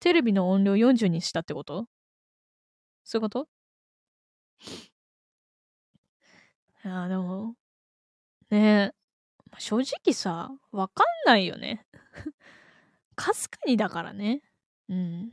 [0.00, 1.86] テレビの音量40にしたってこと？
[3.10, 3.46] そういうこと？
[6.84, 7.56] ああ、でも、
[8.50, 11.86] ねえ、正直さ、わかんないよね。
[13.16, 14.42] かすかにだからね。
[14.88, 15.32] うん。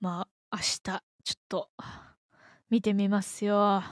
[0.00, 1.02] まあ、明日、ちょ
[1.36, 1.70] っと、
[2.70, 3.82] 見てみますよ。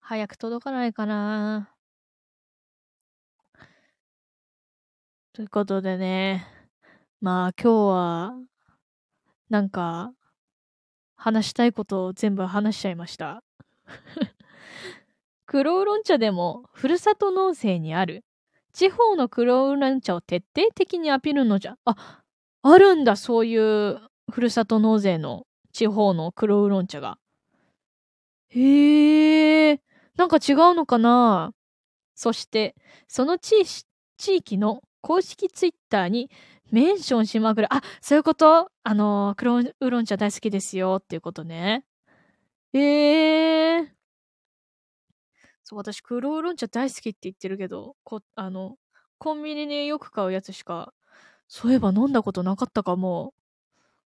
[0.00, 1.74] 早く届かないかな。
[5.34, 6.46] ということでね、
[7.20, 8.34] まあ今日は、
[9.48, 10.12] なんか、
[11.16, 13.42] 話したいことを全部話しちゃいました。
[15.46, 18.24] 黒ウロン茶でも、ふるさと納税にある、
[18.72, 21.76] 地方の黒ウロン茶を徹底的にアピールのじゃ。
[21.84, 22.24] あ、
[22.62, 27.18] あるんだ、そういうふるさと納税の地方の黒ウロン茶が。
[28.48, 29.80] へえ、
[30.16, 31.52] なんか違うのかな？
[32.14, 32.74] そして、
[33.08, 33.62] その地
[34.18, 36.30] 域の公式ツイッターに
[36.70, 37.72] メンションしまくる。
[37.72, 38.70] あ、そういうこと？
[38.82, 41.84] あの、黒ウーロン茶大好きですよっていうことね。
[42.72, 43.88] ええー。
[45.62, 48.76] そう、私、黒ウーロン茶大好きって言ってるけど、こ、あの、
[49.18, 50.92] コンビニでよく買うやつしか、
[51.48, 53.32] そういえば飲んだことなかったかも。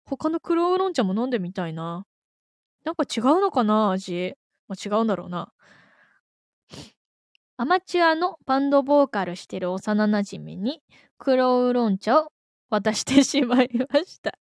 [0.04, 2.06] 他の黒ウーロン茶も飲んでみたいな。
[2.84, 4.34] なんか違うのかな味？
[4.66, 5.52] まあ、違うんだろうな。
[7.56, 10.80] アマチュアのバンドボーカルしてる幼馴染に
[11.18, 12.32] 黒ウーロン茶を
[12.70, 14.38] 渡してしまいました。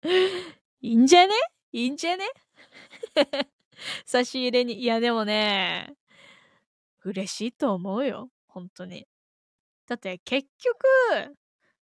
[0.80, 1.34] いいんじゃね？
[1.72, 2.24] いいんじゃね？
[4.06, 4.80] 差し入れに。
[4.80, 5.94] いやでもね、
[7.04, 8.30] 嬉しいと思うよ。
[8.46, 9.06] 本当に。
[9.86, 11.36] だって結局、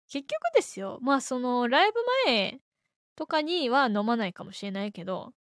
[0.08, 0.98] 結局ですよ。
[1.02, 2.60] まあそのライブ前
[3.16, 5.32] とかには飲まないかもしれないけど、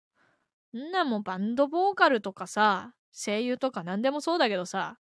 [0.73, 4.97] んなもうバンドボーカルとかさ、声優とか何でもそうだけどさ、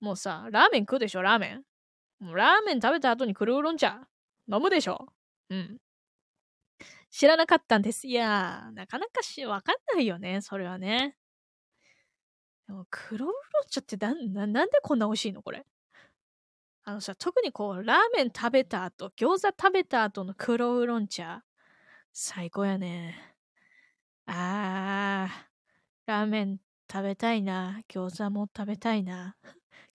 [0.00, 1.62] もうさ、ラーメン食うでしょ、ラーメン。
[2.18, 4.06] もうラーメン食べた後にクルーロン茶
[4.52, 5.12] 飲むでしょ。
[5.48, 5.78] うん。
[7.10, 8.06] 知らなかったんです。
[8.06, 11.16] いやー、なかなかし、わかんないよね、それはね。
[12.66, 13.34] でも、黒ウーロン
[13.68, 15.66] 茶ってな、な、なんでこんな美味しいのこれ。
[16.84, 21.44] あのさ、特にこう、ラーメン食べた後、餃子食べた後の黒ウーロン茶。
[22.12, 23.36] 最高やね。
[24.26, 25.46] あー、
[26.06, 26.58] ラーメン
[26.90, 27.80] 食べたいな。
[27.88, 29.36] 餃子も食べたいな。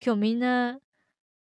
[0.05, 0.79] 今日みんな、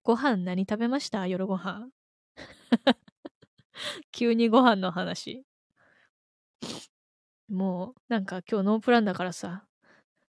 [0.02, 1.26] ご飯何食べました？
[1.28, 1.88] 夜ご飯。
[4.12, 5.44] 急にご飯の話。
[7.48, 9.66] もう、なんか今日ノープランだからさ、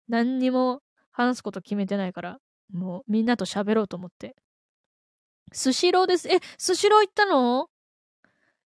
[0.08, 0.82] 何にも
[1.12, 2.40] 話すこと決めてないから、
[2.72, 4.36] もうみんなと喋ろうと思って。
[5.52, 6.30] スシローです。
[6.30, 7.70] え、スシロー行ったの？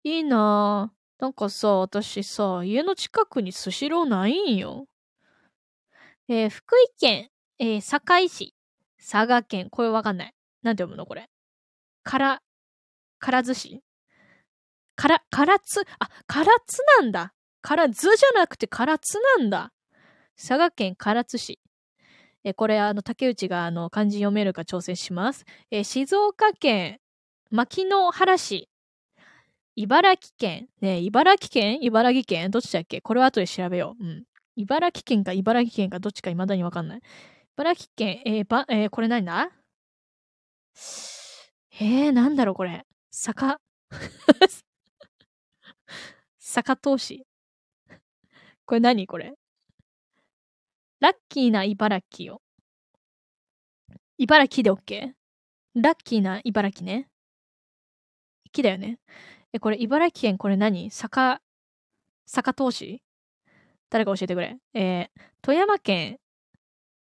[0.04, 1.00] いいなぁ。
[1.22, 4.88] なんかさ、私さ、家の近くにスシローないんよ。
[6.30, 8.56] えー、福井県、えー、堺市、
[8.98, 10.34] 佐賀県、これわかんない。
[10.63, 11.30] なんて読むのこれ？
[12.04, 12.42] から、
[13.19, 13.82] からず市？
[14.95, 17.34] から、からつ、あ、からつなんだ。
[17.62, 19.71] からずじゃなくてからつなんだ。
[20.38, 21.60] 佐賀県唐津市。
[22.43, 25.45] えこれ、あの、竹内が、あの、漢字読めるか挑戦します。
[25.69, 26.99] え静岡県
[27.51, 28.69] 牧之原市
[29.75, 31.79] 茨城県、ね茨城県？
[31.82, 32.51] 茨城県？
[32.51, 33.01] どっちだっけ？
[33.01, 34.03] これは後で調べよう。
[34.03, 34.23] うん。
[34.55, 37.01] 茨城県か茨城県かどっちか未だにわかんない。
[37.55, 39.49] 茨城県、えー、ば、えー、これ何だ？
[41.82, 42.86] えー、なんだろうこれ。
[43.21, 43.60] 坂。
[46.38, 47.25] 坂投資。
[48.63, 49.08] これ何？
[49.08, 49.34] これ。
[51.01, 52.41] ラッキーな茨城を。
[54.17, 55.12] 茨城で OK?
[55.75, 57.10] ラッキーな茨城ね。
[58.53, 58.99] 木だよね。
[59.51, 60.89] え、これ、茨城県、これ何？
[60.89, 61.41] 坂、
[62.25, 63.01] 坂投資
[63.89, 64.55] 誰か教えてくれ？
[64.73, 65.10] えー、
[65.41, 66.19] 富山県、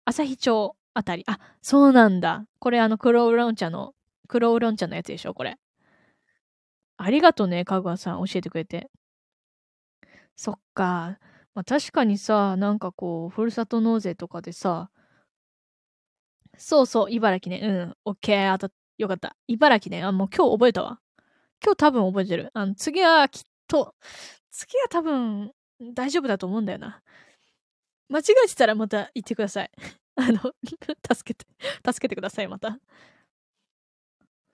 [0.06, 1.23] 朝日町、あたり。
[1.26, 2.45] あ、そうなんだ。
[2.60, 3.95] これあの黒ウーロン茶の、
[4.28, 5.34] 黒ウーロン茶のやつでしょ？
[5.34, 5.58] これ。
[7.04, 8.26] ありがとうね、かぐわさん。
[8.26, 8.89] 教えてくれて。
[10.36, 11.18] そっか。
[11.54, 14.89] まあ確かにさ、なんかこう、ふるさと納税とかでさ、
[16.58, 17.62] そうそう、茨城ね。
[17.63, 17.96] うん。
[18.06, 18.52] オッケー。
[18.52, 19.36] あた、よかった。
[19.48, 20.04] 茨城ね。
[20.04, 21.00] あ、もう今日覚えたわ。
[21.63, 22.52] 今日多分覚えてる。
[22.54, 23.96] あの、次はきっと、
[24.52, 25.52] 次は多分、
[25.96, 27.02] 大丈夫だと思うんだよな。
[28.10, 29.72] 間違えてたらまた言ってください。
[30.16, 30.39] あの、
[31.13, 31.46] 助けて、
[31.86, 32.80] 助けてください、また。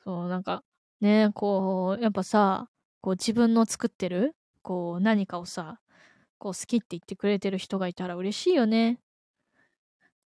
[0.03, 0.63] そう、なんか、
[1.01, 2.69] ね、こう、やっぱさ、
[3.01, 5.79] こう自分の作ってる、こう何かをさ、
[6.37, 8.99] こう好きって言ってくれてる人がいたら嬉しいよね。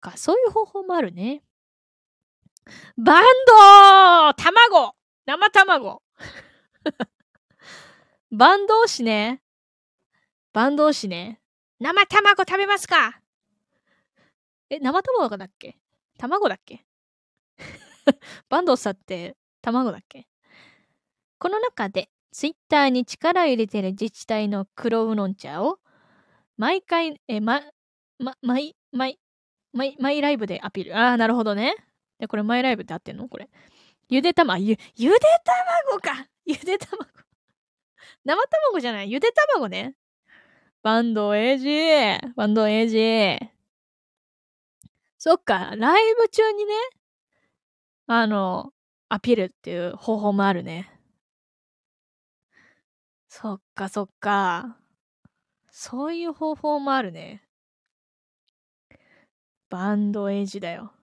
[0.02, 1.44] か、そういう方法もあるね。
[2.98, 6.02] バンド卵生卵
[8.32, 9.42] バンドウシね。
[10.54, 11.40] バンドウシね。
[11.80, 13.22] 生卵食べますか？
[14.70, 15.78] え、生卵だっけ？
[16.18, 16.86] 卵だっけ？
[18.50, 20.28] バンドウさって卵だっけ？
[21.44, 25.78] この中でツイッターに力を入れてる自治体の黒ウーロン茶を
[26.56, 27.60] 毎回、え、ま、
[28.18, 29.20] ま、毎、毎、
[29.74, 30.98] 毎、毎ライブでアピール。
[30.98, 31.76] ああ、なるほどね。
[32.18, 33.28] で、これマイライブって合ってんの？
[33.28, 33.50] これ。
[34.08, 35.20] ゆで卵、ゆ、ゆで
[35.92, 37.12] 卵か ゆで卵。
[38.24, 39.12] 生卵じゃない？
[39.12, 39.96] ゆで卵ね。
[40.82, 42.34] バンドエイジー。
[42.38, 43.38] バンドエイジ。
[45.18, 46.74] そっか、ライブ中にね、
[48.08, 48.72] あの、
[49.10, 50.90] アピールっていう方法もあるね。
[53.36, 54.78] そっかそっか。
[55.72, 57.41] そういう方法もあるね。
[59.72, 60.93] バンドエイジだよ。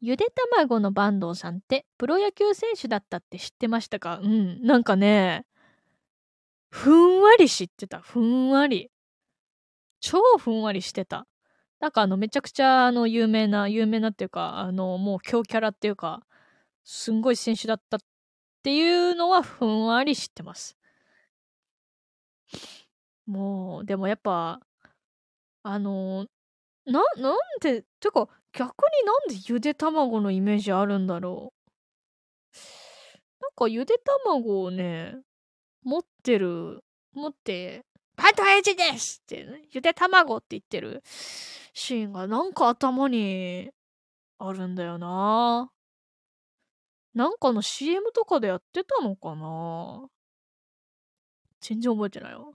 [0.00, 4.20] ゆで卵の坂東さんってプロ野球選手だったって知ってましたか？
[4.22, 4.62] うん。
[4.62, 5.46] なんかね、
[6.70, 7.98] ふんわり知ってた。
[7.98, 8.92] ふんわり。
[9.98, 11.26] 超ふんわりしてた。
[11.80, 16.22] なんかあの、めちゃくちゃあの、有名な、有名なっていうか、あの、もう強キャラっていうか、
[16.84, 18.00] すんごい選手だったっ
[18.62, 20.76] ていうのはふんわり知ってます。
[23.26, 24.60] もう、でもやっぱ、
[25.62, 26.26] あの、
[26.86, 32.56] な、なんで、てか、逆になんでゆで卵のイメージあるんだろう。
[33.40, 35.16] なんかゆで卵をね、
[35.82, 36.82] 持ってる、
[37.12, 37.84] 持って、
[38.16, 41.02] バントエイジですって、ね、ゆで卵って言ってる
[41.72, 43.70] シーンがなんか頭に
[44.38, 45.70] あるんだよな。
[47.14, 50.06] なんかの CM とかでやってたのかな
[51.60, 52.46] 全然覚えてないわ。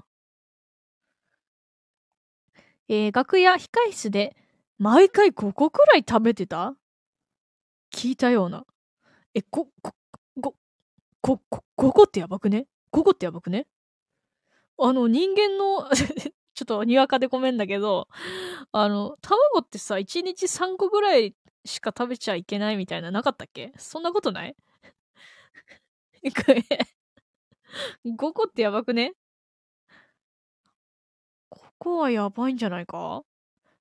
[2.87, 4.35] えー、楽屋控室で
[4.77, 6.75] 毎回5個くらい食べてた？
[7.91, 8.65] 聞いたような。
[9.33, 9.93] え、こ、こ、
[10.41, 10.55] こ、
[11.21, 13.67] こ、こ、5個ってやばくね ?5 個ってやばくね？
[14.77, 15.89] あの、人間の
[16.55, 18.07] ちょっとにわかでごめんだけど、
[18.71, 23.73] あの、卵ってさ、1日3個ぐらいしか食べちゃいけないみたいななかったっけ？
[23.77, 24.55] そんなことない？
[28.05, 29.13] ?5 個ってやばくね？
[31.49, 33.23] ここはやばいんじゃないか？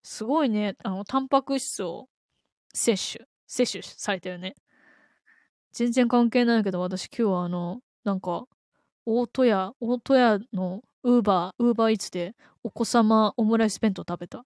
[0.02, 2.08] すごいね、あの、タンパク質を
[2.74, 4.54] 摂取、摂取されてるね。
[5.72, 8.46] 全然関係ないけど、私今日はあの、なんか、
[9.06, 14.44] 大戸屋、大戸屋のウーバー、ウーバーイーツでお子様オムライス弁当食べた。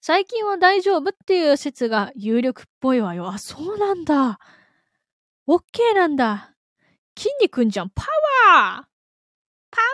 [0.00, 3.28] 最近は大丈夫っていう説が有力っぽいわよ。
[3.28, 4.38] あ、そうなんだ。
[5.46, 6.55] オッケーなんだ。
[7.16, 7.90] 筋肉んじゃん。
[7.90, 8.84] パワー
[9.70, 9.86] パワ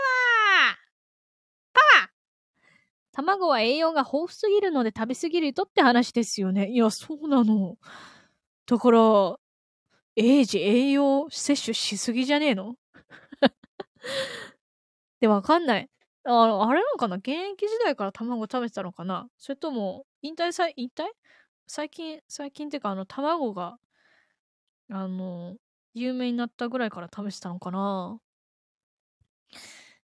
[0.72, 0.92] ー
[1.74, 2.08] パワー
[3.12, 6.70] 卵は栄養が豊富すぎるので食べすぎるとって話ですよね。
[6.70, 7.76] いや、そうなの。
[8.66, 9.36] だから、
[10.16, 12.76] 栄治栄養摂取しすぎじゃねえの？
[15.20, 15.88] で、わかんない。
[16.24, 17.16] ああれなのかな？
[17.16, 19.28] 現役時代から卵食べてたのかな？
[19.38, 21.04] それとも、引退さ、引退？
[21.66, 23.78] 最近、最近っていうか、あの、卵が、
[24.90, 25.56] あの、
[25.94, 28.20] 有名になったぐらいから食べてたのかな。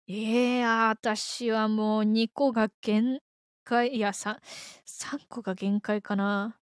[0.08, 3.20] ええー、私はもう2個が限
[3.64, 4.40] 界、いや、3、
[4.86, 6.58] 3個が限界かな。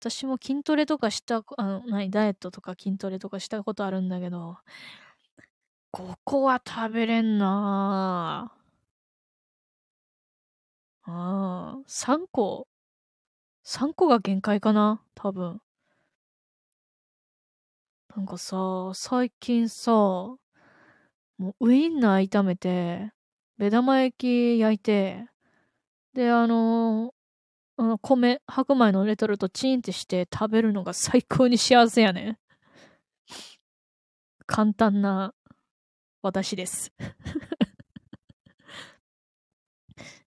[0.00, 4.58] 私も筋トレとかした、あの、何、ダイエットとか筋トレとかしたことあるんだけど、
[5.92, 8.52] ここは食べれんな。
[11.04, 12.66] ああ、3個、
[13.64, 15.60] 3個が限界かな多分。
[18.14, 20.38] なんかさ、最近さ、も
[21.60, 23.10] うウインナー炒めて、
[23.56, 25.24] 目玉焼き焼いて、
[26.12, 27.14] で、あの
[27.78, 32.38] あの米、白米のレトルトチンってして食べるのが最高に幸せやね。
[34.46, 35.32] 簡単な
[36.20, 36.92] 私です。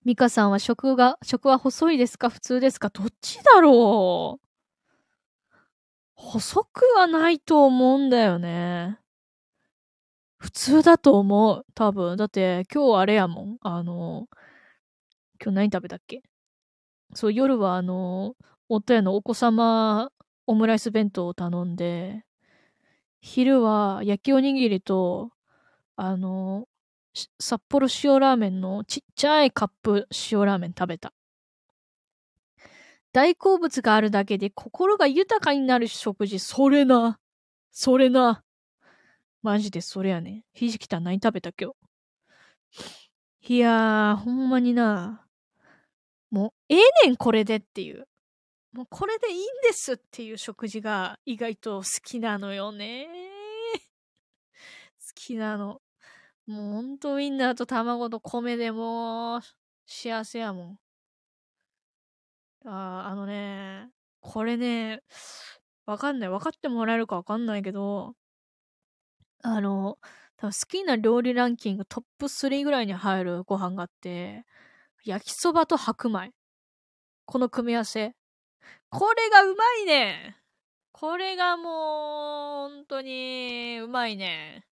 [0.04, 2.32] ミカさんは食が、食は細いですか？
[2.32, 2.90] 普通ですか？
[2.90, 4.46] どっちだろう？
[6.26, 8.98] 細くはないと思うんだよね。
[10.40, 11.66] 普通だと思う。
[11.76, 12.18] 多分。
[12.18, 13.58] だって、今日あれやもん。
[13.62, 14.28] あの、
[15.42, 16.22] 今日何食べたっけ？
[17.14, 18.36] そう、夜はあの、
[18.70, 20.12] 夫やのお子様
[20.48, 22.24] オムライス弁当を頼んで、
[23.22, 25.32] 昼は焼きおにぎりと、
[25.98, 26.68] あの、
[27.40, 31.15] 札幌塩ラーメンのちっちゃいカップ塩ラーメン食べた。
[33.16, 37.18] 大好物があるだけで心が豊かになる食事、それな。
[37.72, 38.44] それな。
[39.42, 40.44] マジでそれやね。
[40.52, 41.72] ひじきたん何食べた今
[43.40, 43.54] 日。
[43.54, 45.26] いやー、ほんまにな。
[46.30, 48.06] もう、ええねん、これでっていう。
[48.74, 53.08] もうこれでいいんですっていう食事が意外と好きなのよね。
[55.00, 55.82] 好きなの。
[56.48, 59.40] もうほんとウインナーと卵と米でも
[59.88, 60.85] 幸せやもん。
[62.66, 63.90] ああのね、
[64.22, 65.02] これね、
[65.86, 66.30] わかんない。
[66.30, 68.16] 分かってもらえるかわかんないけど、
[69.44, 69.98] あの、
[70.38, 74.46] 多分好きな料理ランキングトップ3ぐらいに入るご飯があって、
[75.06, 76.32] 焼きそばと白米。
[77.26, 78.16] この組み合わせ。
[78.90, 80.38] これがうまいね
[80.94, 84.66] これがもう、本当にうまいね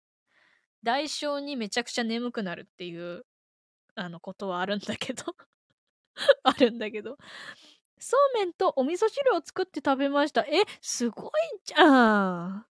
[0.82, 3.24] 代償にめちゃくちゃ眠くなるっていう、
[3.97, 5.24] あの、ことはあるんだけど
[6.45, 7.18] あるんだけど。
[8.05, 10.40] そうめんとお味噌汁を作って食べました。
[10.40, 11.30] え、すごい
[11.64, 12.66] じゃん。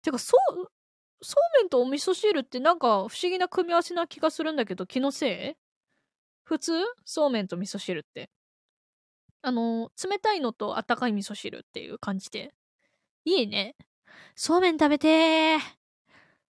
[0.00, 0.72] てか、そう、
[1.20, 5.60] そうめんとお味噌汁ってなんか不思議な組み合わせな気がするんだけど、気のせい？
[6.44, 6.72] 普通？
[7.04, 8.30] そうめんと味噌汁って。
[9.42, 12.54] あの、冷たいのと温かい味噌汁っていう感じで。
[13.26, 13.76] いいね。
[14.34, 15.58] そうめん食べてー。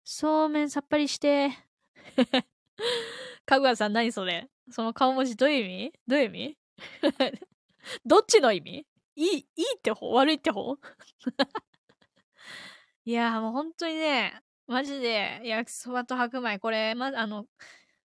[0.06, 1.52] そうめんさっぱりして。
[3.46, 4.48] かぐわさん何それ？
[4.72, 5.94] その顔文字どういう意味？
[6.08, 6.58] どういう意味？
[8.06, 8.86] どっちの意味？
[9.16, 10.10] いい、いいって方？
[10.12, 10.78] 悪いって方？
[13.06, 17.46] いやもう本当にね、マジで焼きそばと白米、これ、ま、あの、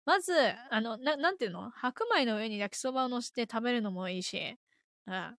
[0.05, 0.33] まず、
[0.71, 1.69] あの、な、なんていうの？
[1.71, 4.57] 白米の上に焼きそばを乗せて食べるのもいいし、
[5.07, 5.37] うん。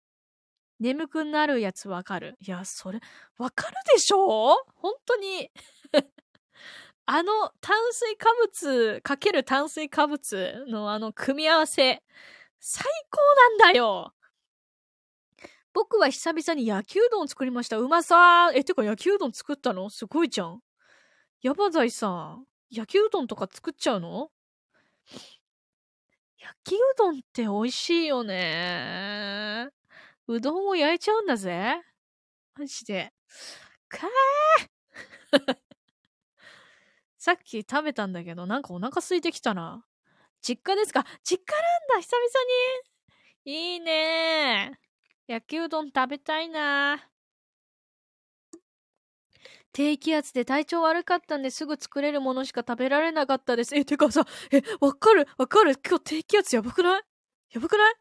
[0.79, 2.37] 眠くなるやつわかる？
[2.41, 2.99] いや、それ、
[3.39, 4.55] わかるでしょ？
[4.75, 5.51] 本当に。
[7.07, 7.31] あの
[7.61, 12.03] 炭水化物かける炭水化物のあの組み合わせ、
[12.61, 13.21] 最高
[13.59, 14.13] なんだよ！
[15.75, 17.77] 僕は久々に焼きうどん作りました。
[17.77, 18.57] うまさー。
[18.57, 19.89] え、てか焼きうどん作ったの？
[19.89, 20.61] すごいじゃん。
[21.41, 24.31] ヤバザイさん、焼きうどんとか作っちゃうの？
[26.39, 29.67] 焼きうどんって美味しいよね。
[30.27, 31.81] うどんを焼いちゃうんだぜ。
[32.57, 33.11] マジで。
[33.89, 35.57] かー
[37.19, 39.85] さっき食べたんだけど、なんかお腹空いてきたな。
[40.41, 41.05] 実家ですか？
[41.21, 42.29] 実家なんだ久々
[43.45, 44.79] にいいね
[45.27, 47.09] 焼きうどん食べたいな。
[49.73, 53.75] 低気圧で体調悪かったんですぐ作れるものしか食べられなかったです。
[53.75, 55.27] え、てかさ、え、わかる？
[55.37, 55.75] わかる？
[55.85, 57.01] 今日低気圧やばくない？
[57.53, 57.95] やばくない？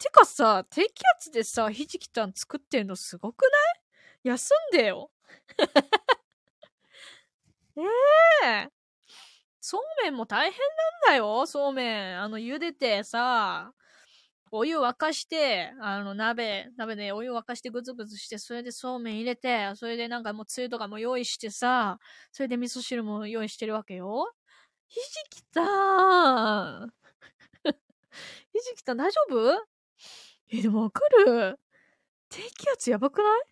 [0.00, 4.28] てかさ、低気圧でさ、ひじきたん作ってんのすごくない？
[4.30, 5.10] 休んでよ。
[7.76, 7.80] え
[8.46, 8.68] え。
[9.60, 10.60] そうめんも大変
[11.06, 12.20] なんだよ、そうめん。
[12.22, 13.74] あの、茹でてさ、
[14.54, 21.98] お湯沸かして、あの、鍋、鍋でお湯沸かしてぐつぐつして、それでそうめん入れて、それでなんかもうつゆとかも用意してさ、
[22.32, 24.32] それで味噌汁も用意してるわけよ。
[24.88, 26.86] ひじきたー。
[28.52, 29.66] ひじきた大丈夫？
[30.50, 31.58] え、でもわかる
[32.30, 33.42] 低気圧やばくない？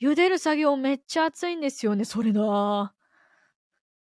[0.00, 2.94] 茹でる作業めっちゃ熱いんですよね、それな。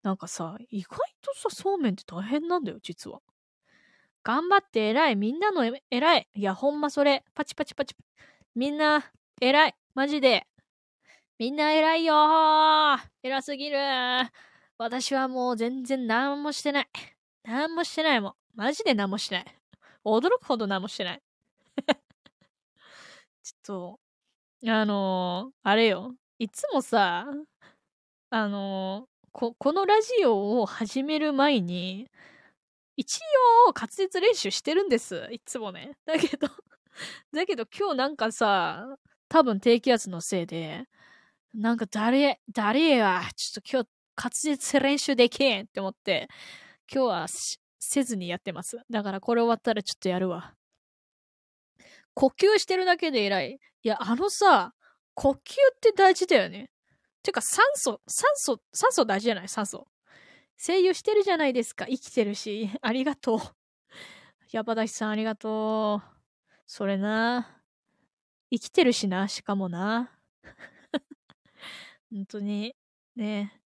[0.03, 3.21] なんかさ、意外とさ、そうめんって大変なんだよ、実は。
[4.23, 5.17] 頑張って偉い。
[5.17, 6.29] みんなの偉い。
[6.35, 7.25] いや、ほんまそれ。
[7.35, 7.97] パチパチパチ。
[8.55, 9.11] みんな、
[9.41, 9.75] 偉い。
[9.95, 10.47] マジで。
[11.39, 12.99] みんな偉いよー。
[13.23, 13.79] 偉すぎる
[14.77, 16.89] 私はもう全然何もしてない。
[17.45, 18.35] 何もしてないもん。
[18.55, 19.45] マジで何もしてない。
[20.05, 21.23] 驚くほど何もしてない。
[23.43, 23.99] ちょっ
[24.63, 26.15] と、あのー、あれよ。
[26.39, 27.27] いつもさ、
[28.31, 32.11] あのー、こ、このラジオを始める前に、
[33.01, 33.19] 一
[33.67, 35.27] 応滑舌練習してるんです。
[35.33, 35.97] いつもね。
[36.05, 36.49] だけど
[37.33, 38.85] だけど今日なんかさ、
[39.31, 40.85] 多分低気圧のせいで、
[41.55, 43.89] なんか誰、誰や、ちょっと今日
[44.47, 46.29] 滑舌練習できんって思って、
[46.93, 47.27] 今日は
[47.79, 48.79] せずにやってます。
[48.91, 50.55] だからこれ終わったらちょっとやるわ。
[52.13, 53.59] 呼吸してるだけで偉い。
[53.83, 54.75] いや、あのさ、
[55.15, 55.39] 呼吸っ
[55.81, 56.71] て大事だよね。
[57.23, 59.49] てか酸素、酸素、酸素大事じゃない？
[59.49, 59.87] 酸素。
[60.63, 61.87] 声優してるじゃないですか。
[61.87, 62.69] 生きてるし。
[62.83, 63.41] ありがとう。
[64.53, 66.17] ヤバダシさんありがとう。
[66.67, 67.63] それな。
[68.51, 70.11] 生きてるしな、しかもな。
[72.13, 72.77] 本当に。
[73.17, 73.59] ね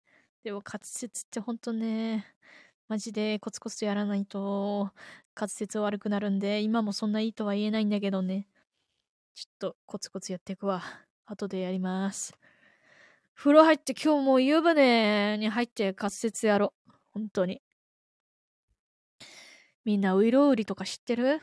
[0.43, 2.27] でも滑舌って本当ね、
[2.87, 4.91] マジでコツコツとやらないと
[5.35, 8.47] 滑舌悪くなるんで、今もそんないいとは言えないんだけどね。
[9.33, 10.83] ちょっとコツコツやっていくわ。
[11.25, 12.37] 後でやります。
[13.33, 16.82] 風呂入って今日も湯船に入って滑舌やろう。
[17.14, 17.61] 本当に。
[19.86, 21.41] みんなウイロウリとか知ってる？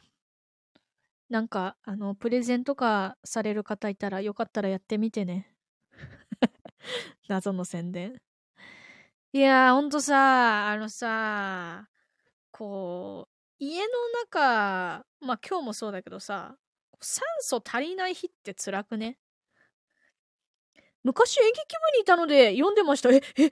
[1.29, 5.55] なんか、あの、プレゼンとかされる方いたらよかったらやってみてね。
[7.29, 8.21] 謎の宣伝。
[9.33, 11.89] いやー、ほんとさ、あのさ、
[12.51, 13.89] こう、家の
[14.25, 16.57] 中、まあ今日もそうだけどさ、
[17.01, 19.18] 酸素足りない日って辛くね？
[21.03, 21.57] 昔演劇
[21.93, 23.11] 部にいたので読んでました。
[23.11, 23.47] え、え、え？
[23.47, 23.51] ー、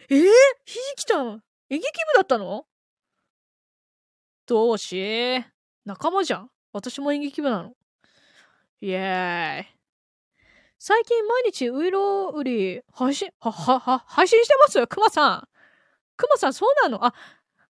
[0.65, 2.65] ひじきたん、演劇部だったの？
[4.47, 5.45] どうし
[5.85, 6.51] 仲間じゃん？
[6.73, 7.73] 私も演劇部なの。
[8.81, 9.67] イエーイ。
[10.79, 14.87] 最近毎日ウイロウリ配信、は、は、は、配信してます？
[14.87, 15.49] クマさん。
[16.17, 17.05] クマさんそうなの？
[17.05, 17.13] あ、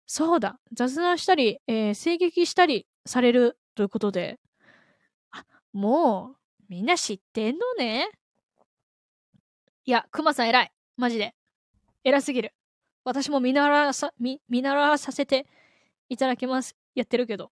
[0.07, 0.59] そうだ。
[0.73, 4.41] 雑談したり、えー、声劇したりされるということで。
[5.31, 6.37] あ、もう、
[6.69, 8.09] みんな知ってんのね。
[9.85, 10.73] いや、クマさん偉い。
[10.97, 11.35] マジで。
[12.05, 12.55] 偉すぎる。
[13.05, 15.47] 私も見習わさ、見、見習わさせて
[16.09, 16.75] いただきます。
[16.95, 17.51] やってるけど。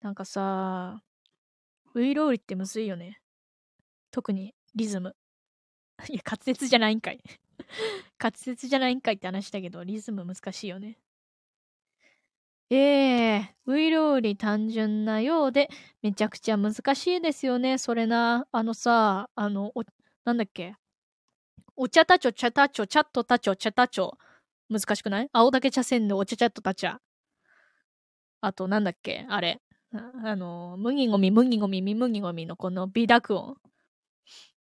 [0.00, 1.00] なんかさ、
[1.94, 3.20] ウイロウリってむずいよね。
[4.10, 5.14] 特にリズム。
[6.10, 7.20] いや、滑舌じゃないんかい。
[8.18, 10.98] 滑舌じゃないんかいって話だけど、リズム難しいよね。
[12.70, 15.68] ええー、ウイロウリ単純なようで、
[16.00, 18.48] めちゃくちゃ難しいですよね、それな。
[18.50, 19.84] あのさ、あの、お、
[20.24, 20.74] なんだっけ？
[21.76, 24.18] お茶たちょ、茶たちょ、チャットたちょ、茶たちょ。
[24.70, 25.28] 難しくない？
[25.32, 27.00] 青竹茶筅でお茶チャットたちゃ。
[28.40, 29.26] あと、なんだっけ？
[29.28, 29.60] あれ。
[30.24, 33.56] あの、麦ゴミ、麦ゴミ、麦ゴミのこの微濁音。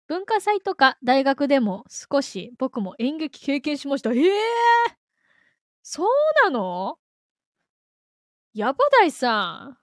[0.08, 4.12] 文化祭とか大学でも少し僕も演劇経験しました。
[4.12, 4.32] ええー、
[5.84, 6.08] そう
[6.44, 6.98] なの？
[8.54, 9.78] ヤバダイさん。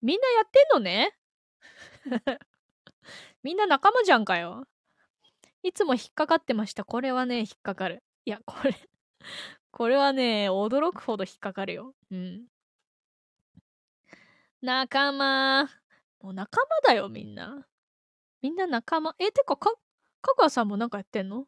[0.00, 1.16] みんなやってんのね？
[3.42, 4.64] みんな仲間じゃんかよ。
[5.62, 6.84] いつも引っかかってました。
[6.84, 8.02] これはね、引っかかる。
[8.24, 8.74] いや、これ
[9.70, 11.94] これはね、驚くほど引っかかるよ。
[12.10, 12.46] うん。
[14.62, 15.64] 仲間。
[16.20, 17.66] もう仲間だよ、みんな。
[18.42, 19.14] みんな仲間。
[19.18, 19.74] え、てか、か、
[20.22, 21.46] かぐわさんもなんかやってんの？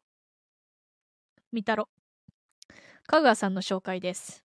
[1.53, 1.89] みたろ。
[3.07, 4.45] かぐわさんの紹介です。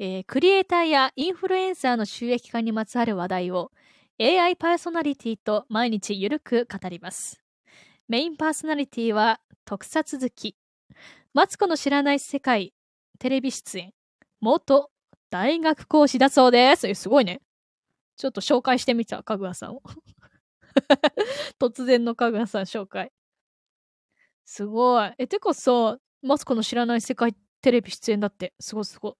[0.00, 3.72] えー、クリエイターやインフルエンサーの収益化にまつわる話題を
[4.20, 7.47] AI パーソナリティと毎日ゆるく語ります。
[8.08, 10.56] メインパーソナリティは特撮好き。
[11.34, 12.72] マツコの知らない世界
[13.18, 13.92] テレビ出演。
[14.40, 14.88] 元
[15.28, 16.94] 大学講師だそうです。
[16.94, 17.42] すごいね。
[18.16, 19.82] ちょっと紹介してみた、かぐわさんを。
[21.60, 23.12] 突然のかぐわさん紹介。
[24.46, 25.12] すごい。
[25.18, 28.54] え、てかさ、マツコの知らない世界テレビ出演だって。
[28.58, 29.14] すごいすごい。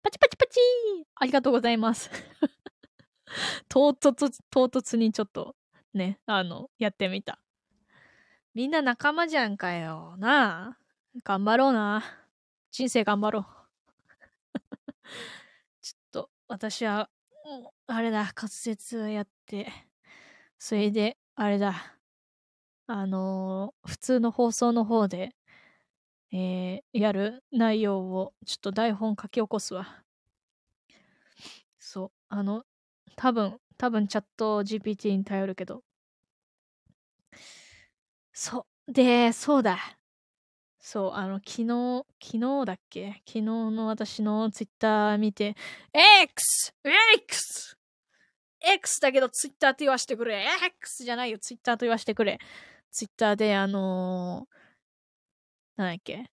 [0.00, 0.60] パチパチパチ
[1.16, 2.08] ありがとうございます。
[3.68, 5.56] 唐突、唐突にちょっと
[5.96, 7.40] ね、あの、やってみた。
[8.54, 10.16] みんな仲間じゃんかよ。
[10.18, 10.78] なあ。
[11.24, 12.04] 頑張ろうな。
[12.70, 13.46] 人生頑張ろう。
[15.80, 17.10] ちょっと、私は、
[17.86, 19.72] あれだ、滑舌やって、
[20.58, 21.96] それで、あれだ、
[22.86, 25.34] あのー、普通の放送の方で、
[26.32, 30.02] えー、やる内容を、ちょっと台本書き起こすわ。
[31.78, 32.64] そう、あの、
[33.16, 35.82] 多分、多分チャット GPT に頼るけど。
[38.32, 38.92] そう。
[38.92, 39.78] で、そうだ。
[40.78, 43.22] そう、あの、昨日、昨日だっけ？
[43.26, 45.56] 昨日の私のツイッター見て、
[45.92, 46.72] X!
[47.16, 47.76] X!
[48.60, 52.38] X だけどツイッターって言わしてくれ !X じゃないよ、ツイッターと言わしてくれ。
[52.92, 56.30] ツイッターで、あのー、なんだっけ？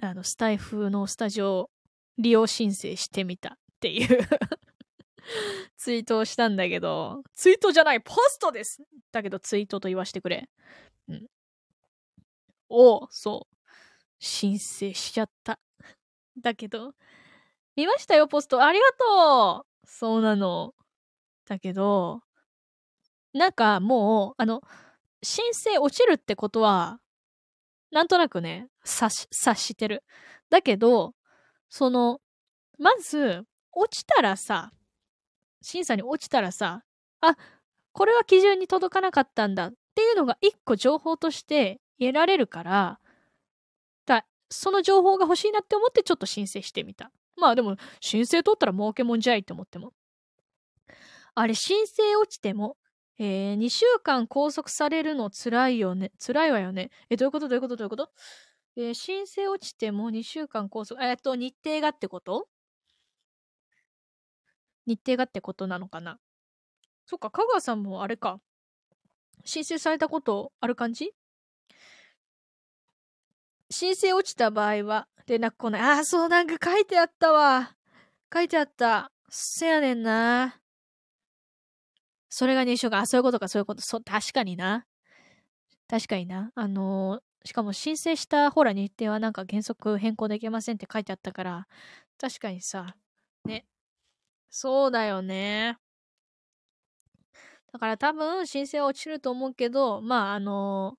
[0.00, 1.70] あの、スタイフのスタジオ
[2.18, 4.28] 利用申請してみたっていう
[5.76, 10.48] ツイートをしたんだけど、ツイートじゃない、ポストですだけどツイートと言わしてくれ。
[11.08, 11.26] うん。
[12.68, 13.56] おそう。
[14.18, 15.58] 申請しちゃった。
[16.40, 16.94] だけど、
[17.76, 18.64] 見ましたよ、ポスト。
[18.64, 20.74] ありがとうそうなの。
[21.46, 22.22] だけど、
[23.32, 24.62] なんかもう、あの、
[25.22, 27.00] 申請落ちるってことは、
[27.90, 30.04] なんとなくね、察し、察してる。
[30.50, 31.14] だけど、
[31.68, 32.20] その、
[32.78, 34.72] まず、落ちたらさ、
[35.62, 36.84] 審査に落ちたらさ、
[37.20, 37.36] あ、
[37.92, 43.00] これは基準に届かなかったんだっていうのが一個情報として得られるから、
[44.06, 47.10] だその情報が欲しいなって思ってちょっと申請してみた。
[47.36, 49.92] まあでも、申請取ったら儲けもんじゃいって思っても。
[51.34, 52.76] あれ、申請落ちても、
[53.18, 56.12] えー、2週間拘束されるの辛いよね。
[56.24, 56.90] 辛いわよね。
[57.10, 57.48] え、どういうこと？
[57.48, 57.76] どういうこと？
[57.76, 58.10] どういうこと？
[58.76, 62.48] えー、申請落ちても2週間拘束、えっと、日程がってこと？
[64.88, 66.18] 日程がってことなのかな？
[67.06, 68.40] そっか、香川さんもあれか。
[69.44, 71.12] 申請されたことある感じ？
[73.70, 75.82] 申請落ちた場合は連絡来ない。
[75.82, 77.76] ああ、そう、なんか書いてあったわ。
[78.32, 79.12] 書いてあった。
[79.28, 80.60] せやねんな。
[82.30, 83.00] それが2週間。
[83.00, 83.82] あ、そういうことか、そういうこと。
[83.82, 84.86] そう、確かにな。
[85.86, 86.50] 確かにな。
[86.54, 91.66] あのー、しかも申請したほら日程はなんか原則変更できませんって書いてあったから、
[92.20, 92.94] 確かにさ、
[93.44, 93.66] ね。
[94.50, 95.78] そうだよね。
[97.72, 100.96] だから多分申請は落ちると思うけど、まああの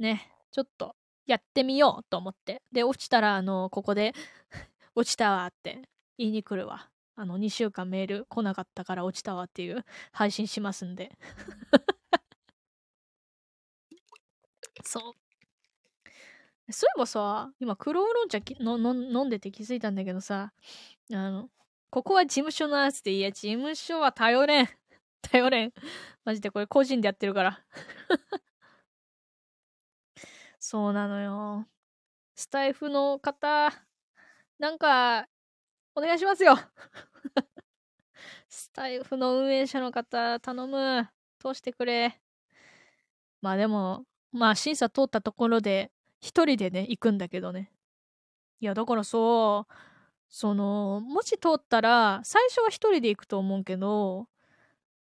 [0.00, 2.62] ー、ね、ちょっとやってみようと思って。
[2.72, 4.14] で、落ちたら、あのー、ここで
[4.94, 5.82] 落ちたわって
[6.18, 6.88] 言いに来るわ。
[7.16, 11.16] あの、2週間メール来なかったから落ちたわっていう配信しますんで。
[14.84, 15.12] そう。
[16.72, 20.52] そういえばさ、今、黒ウーロン茶のの飲んでて気づいたんだけどさ、
[21.12, 21.48] あの、
[21.90, 24.68] ここは事務所のやつでいいや、事務所は頼れん。
[25.22, 25.72] 頼れん。
[26.24, 27.64] マジでこれ個人でやってるから
[30.58, 31.66] そうなのよ。
[32.34, 33.72] スタイフの方、
[34.58, 35.28] なんか、
[35.94, 36.56] お願いしますよ
[38.48, 41.08] スタイフの運営者の方、頼む。
[41.38, 42.20] 通してくれ。
[43.40, 47.72] まあでも、まあ審査通ったところで、一人でね、行くんだけどね。
[48.60, 49.72] いや、だからそう、
[50.32, 54.28] その、もし通ったら、最初は一人で行くと思うけど、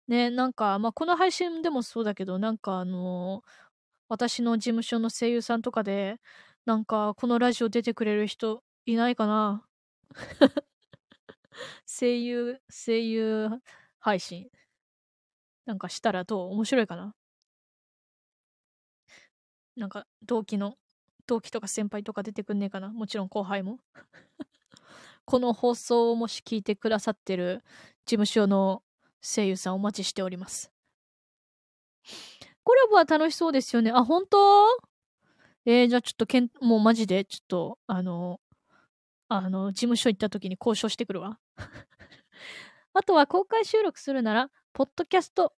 [0.08, 3.44] ね、なんか、まあこの配信でもそうだけど、なんかあの、
[4.10, 6.20] 私の事務所の声優さんとかで、
[6.66, 9.66] なんかこのラジオ出てくれる人いないかな？
[11.88, 13.50] 声優、声優
[14.00, 14.50] 配信。
[15.66, 16.52] なんかしたらどう？
[16.54, 17.16] 面白いかな？
[19.76, 20.78] なんか同期の、
[21.28, 22.90] 同期とか先輩とか出てくんねえかな？
[22.90, 23.80] もちろん後輩も。
[25.26, 27.64] この放送をもし聞いてくださってる
[28.06, 28.84] 事務所の
[29.22, 30.72] 声優さんお待ちしております。
[32.64, 33.92] コラボは楽しそうですよね。
[33.92, 34.38] あ、本当？
[35.66, 38.40] えー、じゃあちょっとけん、もうマジで、ちょっと、あの、
[39.28, 41.40] あの、事務所行った時に交渉してくるわ。
[42.94, 45.54] あとは公開収録するなら、ポッドキャスト、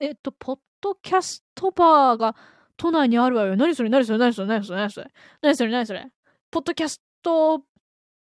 [0.00, 2.34] えっと、ポッドキャストバーが
[2.76, 3.56] 都内にあるわよ。
[3.56, 3.90] 何それ？
[3.90, 4.18] 何それ？
[4.18, 4.48] 何それ？
[4.48, 4.78] 何それ？
[4.78, 5.10] 何それ？
[5.42, 5.70] 何それ？
[5.70, 6.10] 何それ？
[6.50, 7.62] ポッドキャスト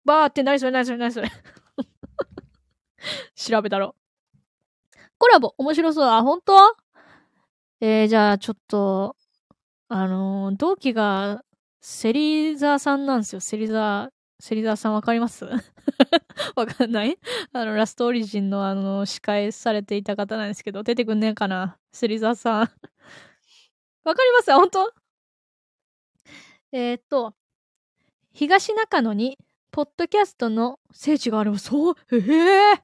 [0.05, 1.29] バーって何それ何それ何それ
[3.35, 3.95] 調べたろ。
[5.17, 6.05] コラボ面白そう。
[6.05, 6.53] あ、本当？
[7.79, 9.15] えー、じゃあちょっと、
[9.87, 11.43] あのー、同期が
[11.81, 13.41] 芹沢さんなんですよ。
[13.41, 15.45] 芹沢芹沢さんわかります？
[16.55, 17.17] わかんない？
[17.53, 21.77] あの、ラストオリジンのあの、司会されていた方なんですけど、出てくんねえかな？
[21.91, 22.59] 芹沢さん。
[24.03, 24.51] わかります？
[24.53, 24.93] 本当？
[26.71, 27.33] えー、っと、
[28.33, 29.37] 東中野に、
[29.71, 31.57] ポッドキャストの聖地がある。
[31.57, 32.81] そう、ええー、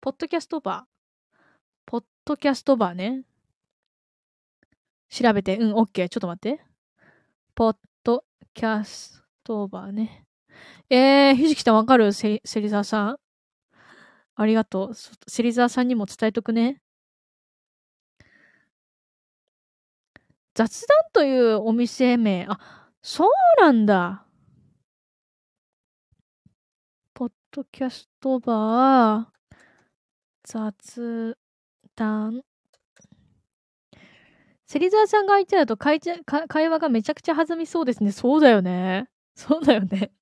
[0.00, 1.36] ポッドキャストバー？
[1.84, 3.24] ポッドキャストバーね。
[5.08, 6.08] 調べて、うん、オッケー。
[6.08, 6.62] ちょっと待って。
[7.56, 8.22] ポッド
[8.54, 10.24] キャストバーね。
[10.90, 12.12] えー、ひじきさんわかる？
[12.12, 13.16] せ、芹沢さん。
[14.36, 14.94] ありがとう。
[14.94, 16.80] 芹沢さんにも伝えとくね。
[20.54, 22.46] 雑談というお店名。
[22.48, 22.60] あ、
[23.02, 23.30] そう
[23.60, 24.24] なんだ。
[27.52, 29.56] ドキャストバー、
[30.44, 31.36] 雑
[31.96, 32.42] 談。
[34.66, 38.12] 芹沢さんが相手だと会会話がめちゃくちゃ弾みそうですね。
[38.12, 39.08] そうだよね。
[39.34, 40.12] そうだよね。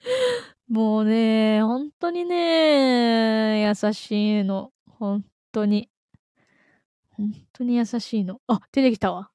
[0.68, 4.70] もうね、本当にね、優しいの。
[4.86, 5.88] 本当に。
[7.12, 8.42] 本当に優しいの。
[8.48, 9.30] あ、出てきたわ。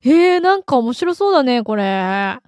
[0.00, 2.38] へえ、なんか面白そうだね、これ。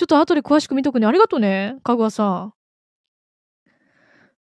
[0.00, 1.06] ちょっと後で詳しく見とくね。
[1.06, 2.54] ありがとうね、かぐわさん。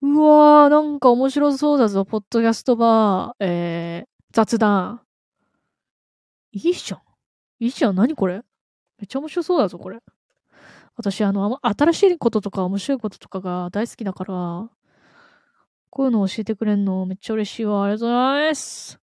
[0.01, 2.05] うわー、なんか面白そうだぞ。
[2.05, 5.01] ポッドキャストバー、えー、雑談。
[6.53, 7.01] いいじゃん。
[7.59, 7.95] いいじゃん。
[7.95, 8.37] 何これ？
[8.97, 9.99] めっちゃ面白そうだぞ、これ。
[10.95, 14.33] 私、あの、新しいこととか面白いこととかが大好きだから、
[15.91, 17.83] こういうの教えてくれんのめっちゃ嬉しいわ。
[17.83, 18.99] ありがとうございます。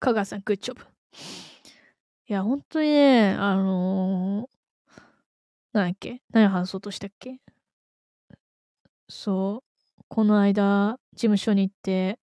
[0.00, 0.80] かがさん、グッジョブ。
[2.28, 4.55] いや、本当にね、あのー、
[5.76, 6.22] なんだっけ？
[6.32, 7.38] 何話そうとしたっけ？
[9.08, 9.62] そ
[9.98, 12.18] う、この間、事務所に行って、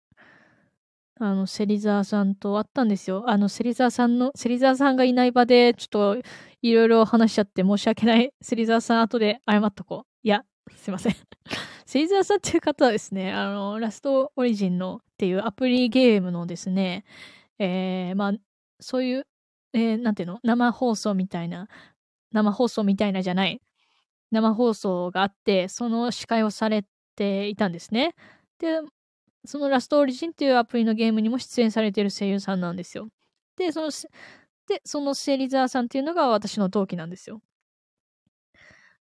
[1.20, 3.24] あの、芹沢さんと会ったんですよ。
[3.26, 6.22] あの、芹沢さんの、芹沢さんがいない場で、ちょっと、
[6.62, 8.32] いろいろ話しちゃって申し訳ない。
[8.40, 10.08] 芹沢さん後で謝っとこう。
[10.22, 10.44] いや、
[10.76, 11.16] すいません。
[11.86, 17.04] 芹沢さんっていう方はですね、あの、ラストオリジンのっていうアプリゲームのですね、
[17.58, 18.32] えー、まあ、
[18.78, 19.26] そういう、
[19.72, 20.38] えー、なんていうの？
[20.44, 21.68] 生放送みたいな、
[22.32, 23.60] 生放送みたいなじゃない。
[24.30, 26.84] 生放送があって、その司会をされ
[27.16, 28.14] ていたんですね。
[28.58, 28.80] で、
[29.44, 33.08] そのラストオリジンっていうアプリのゲームにも出演されている声優さんなんですよ。
[33.56, 33.90] で、その、
[34.68, 37.40] で、そのセリザーさんっていうのが私の同期なんですよ。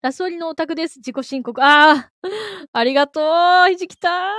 [0.02, 0.98] ラストオリのオタクです。
[0.98, 1.58] 自己申告。
[1.64, 2.10] ああ
[2.72, 3.22] ありがと
[3.66, 4.34] うひじきた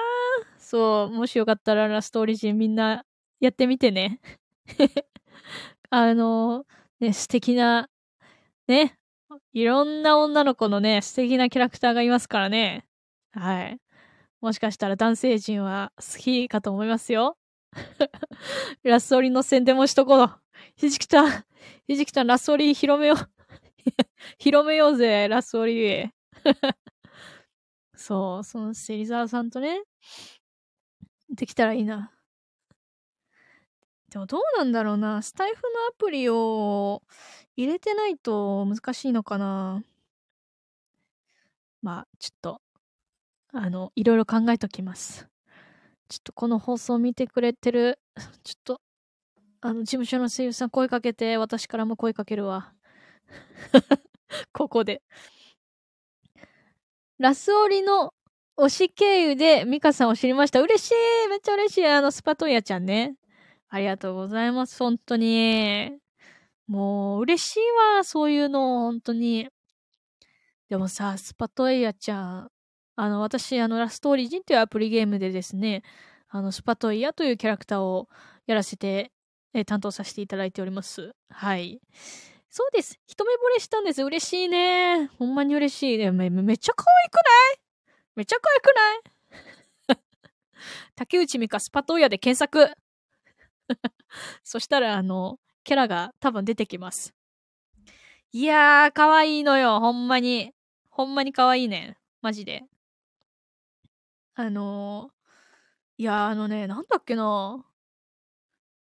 [0.60, 3.04] そう、もしよかったらラストオリジンみんな
[3.40, 4.20] やってみてね。
[5.90, 6.66] あの、
[7.00, 7.90] ね、素敵な、
[8.68, 8.98] ね、
[9.54, 12.86] いろんな女の子のね、素敵なキャラクターがいますからね。
[13.32, 13.78] はい。
[14.42, 17.38] もしかしたら男性陣は好きかと思いますよ。
[18.84, 20.40] ラスオリの宣伝もしとこう。
[20.76, 21.46] ひじきたん、
[21.88, 23.18] ひじきたん、ラスオリ広めよう。
[24.40, 26.10] 広めようぜ、ラスオリ。
[27.96, 29.82] そう、その芹沢さんとね、
[31.30, 32.12] できたらいいな。
[34.10, 35.22] でもどうなんだろうな。
[35.22, 37.04] スタイフのアプリを
[37.58, 39.84] 入れてないと難しいのかな。
[41.82, 42.62] まあ、ちょっと
[43.58, 45.30] あの、いろいろ考えときます。
[46.10, 48.00] ちょっとこの放送見てくれてる、
[48.44, 48.82] ちょっと、
[49.62, 52.74] あの、事務所の声優さん声かけて、私からも声かけるわ。
[54.52, 55.02] ここで。
[57.18, 58.14] ラスオリの
[58.58, 60.62] 推し経由でミカさんを知りました。
[60.62, 63.16] 嬉しいめっちゃ嬉しいあの、スパトイヤちゃんね。
[63.70, 64.78] ありがとうございます。
[64.78, 66.05] 本当に。
[66.68, 67.60] もう、嬉しい
[67.98, 68.04] わ。
[68.04, 69.50] そういうの、本当に。
[70.70, 72.52] でもさ、スパトエイヤちゃん、
[72.96, 75.84] あの、私、あの、ラストオリジンというアプリゲームでですね、
[76.30, 78.10] あの、スパトイヤというキャラクターを
[78.48, 79.12] やらせて、
[79.54, 81.14] え担当させていただいております。
[81.30, 81.80] はい。
[82.50, 83.00] そうです。
[83.06, 84.04] 一目惚れしたんです。
[84.04, 85.08] 嬉しいね。
[85.20, 85.98] ほんまに嬉しい。
[85.98, 87.22] ね、め、めっちゃ可愛くな
[87.54, 87.60] い？
[88.16, 90.00] めっちゃ可愛くない？
[90.96, 92.72] 竹内美香スパトイヤで検索
[94.44, 97.14] そしたら、あの、キャラが多分出てきます。
[98.32, 99.80] いやー、可愛いのよ。
[99.80, 100.54] ほんまに。
[100.90, 101.98] ほんまに可愛いね。
[102.22, 102.64] マジで。
[104.36, 107.66] あのー、いや、あのね、なんだっけな。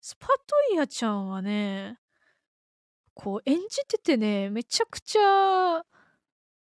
[0.00, 0.34] スパト
[0.72, 1.98] イヤちゃんはね、
[3.14, 5.82] こう演じててね、めちゃくちゃ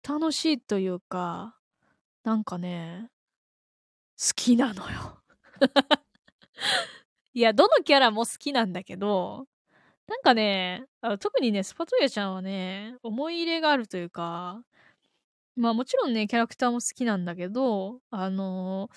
[0.03, 1.57] 楽しいというか、
[2.25, 3.11] なんかね、
[4.19, 5.23] 好きなのよ。
[7.33, 9.47] いや、どのキャラも好きなんだけど、
[10.11, 10.87] なんかね、
[11.21, 14.61] 特にね、スパトイヤちゃんはね、思い入れがあるというか、
[15.55, 18.91] まあもちろんね、キャラクターも好きなんだけど、あの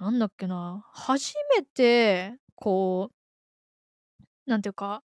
[0.00, 3.10] ー、なんだっけな、初めて、こ
[4.46, 5.02] う、なんていうか、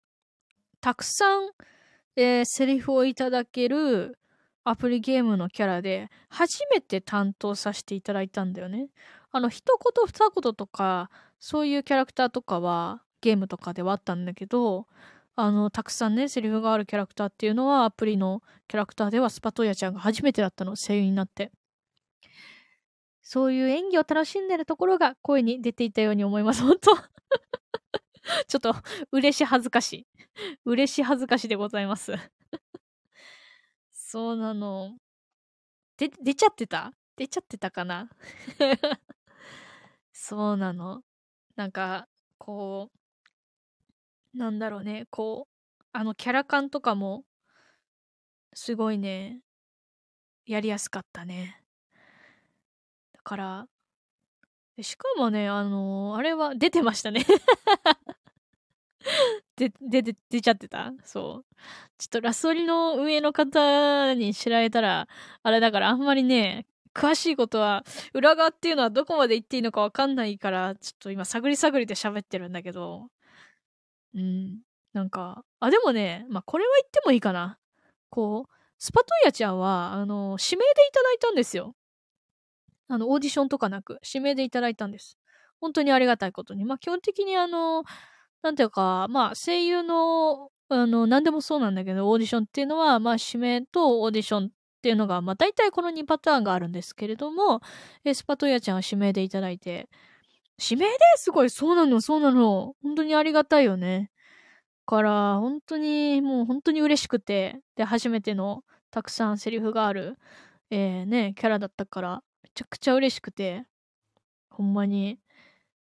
[0.82, 1.52] たくさん、
[2.16, 4.18] えー、セリフをいただける
[4.64, 8.90] アプリゲームのキャラで、初めて担当させていただいたんだよね。
[9.32, 14.86] あの、一言二言とか、そういうキャラクターとかは、ゲームとかではあったんだけど、
[15.42, 21.50] あの、たくさんね、セリフがあるキャラクターっていうのは、アプリのキャラクターではスパトイヤちゃんが初めてだったの、声優になって。
[23.22, 26.96] そういう演技を楽しんでるところが声に出ていたように思います、本当
[28.48, 28.74] ちょっと、
[29.12, 30.06] 嬉し恥ずかしい。
[30.64, 32.14] 嬉し恥ずかしでございます
[33.92, 34.96] そうなの。
[35.96, 36.92] で、出ちゃってた？
[37.16, 38.10] 出ちゃってたかな？
[40.12, 41.02] そうなの。
[41.56, 42.99] なんか、こう、
[44.34, 47.24] なんだろうね、こう、あのキャラ感とかも、
[48.54, 49.40] すごいね、
[50.46, 51.62] やりやすかったね。
[53.12, 53.66] だから、
[54.80, 57.26] しかもね、あのー、あれは出てましたね
[59.56, 60.92] で、で、で、出ちゃってた？
[61.04, 61.46] そう。
[61.98, 65.08] ちょっとラソリの上の方に知られたら、
[65.42, 73.08] あれだからあんまりね、詳しいことは、裏側っていうのはどこまで言っていいのかわかんないから、ちょっと今探り探りで喋ってるんだけど、
[74.14, 74.60] うん。
[74.92, 77.58] なんか、あ、でもね、まあ、これは言ってもいいかな。
[78.10, 81.74] こう、スパトイヤちゃんは、あの、指名でいただいたんですよ。
[82.88, 85.16] あの、オーディションとかなく、指名でいただいたんです。
[85.60, 86.64] 本当にありがたいことに。
[86.64, 87.84] まあ、基本的にあの、
[88.42, 94.50] なんていうか、まあ、声優の、あの、何でもそうなんだけど、オーディションっていうのは、まあ、指名とオーディションっ
[94.82, 97.60] ていうのが、まあ、大体この2パターンがあるんですけれども、
[98.04, 99.88] えスパトイヤちゃんは指名でいただいて、
[100.62, 102.74] 指名ですごい、そうなの、そうなの。
[102.82, 104.10] 本当にありがたいよね。
[104.86, 110.18] から、本当に、もう本当に嬉しくて、で、初めてのたくさんセリフがある、
[110.70, 113.64] えー、ね、キャラだったから、めちゃくちゃ嬉しくて、
[114.50, 115.18] ほんまに、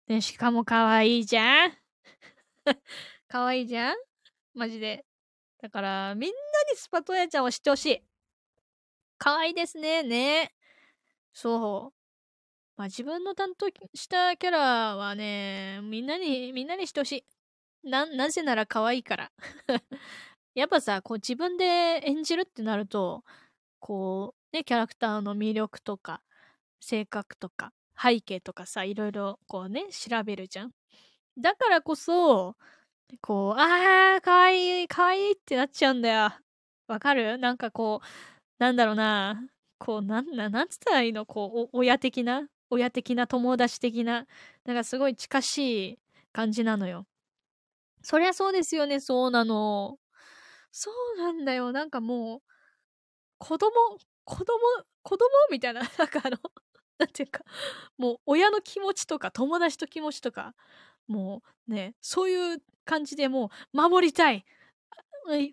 [0.09, 1.73] で、しかも可愛いじゃん
[3.29, 3.97] 可愛いじゃん
[4.55, 5.05] マジで。
[5.63, 6.37] だから、みんな
[6.73, 8.03] にスパトヤちゃんを知ってほしい。
[9.19, 10.03] 可愛いですね。
[10.03, 10.53] ね。
[11.33, 11.96] そう。
[12.77, 17.25] まあ自分の担当したキャラはね、みんなに、みんなにしてほし
[17.85, 17.89] い。
[17.89, 19.33] な、なぜなら可愛いから。
[20.55, 21.65] やっぱさ、こう自分で
[22.05, 23.25] 演じるってなると、
[23.81, 26.23] こう、ね、キャラクターの魅力とか、
[26.81, 30.73] 性格とか、背景とかさ、いろいろこうね、調べるじゃん。
[31.39, 32.57] だからこそ、
[33.23, 36.33] こう、あー、かわいい、かわいってなっちゃうんだよ。
[36.89, 37.39] わかる？
[37.39, 38.07] なんかこう、
[38.61, 39.43] なんだろうな。
[39.79, 41.27] こう、なんな、なんつったらいいの？
[41.27, 44.27] こう、親的な親的な友達的な、
[44.65, 45.59] なんかすごい近し
[45.95, 45.99] い
[46.33, 47.07] 感じなのよ。
[48.03, 49.99] そりゃそうですよね、そうなの。
[50.73, 51.73] そうなんだよ。
[51.73, 52.43] なんかもう、
[53.39, 53.71] 子供、
[54.25, 54.59] 子供、
[55.03, 56.39] 子供みたいな、 なんかあの、
[56.99, 57.45] なんていうか、
[57.99, 60.55] もう親の気持ちとか友達と気持ちとか、
[61.07, 64.45] もうね、そういう感じでもう守りたい。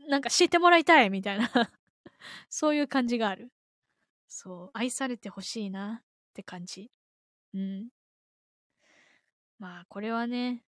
[0.10, 1.50] なんか知ってもらいたいみたいな
[2.50, 3.52] そういう感じがある。
[4.28, 6.92] そう、愛されてほしいなって感じ。
[7.54, 7.90] うん。
[9.60, 10.64] まあ、これはね、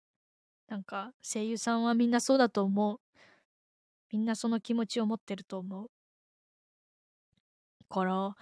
[0.67, 2.99] なんか声優さんはみんなそうだと思う。
[4.11, 5.89] みんなその気持ちを持ってると思う。
[7.89, 8.35] から、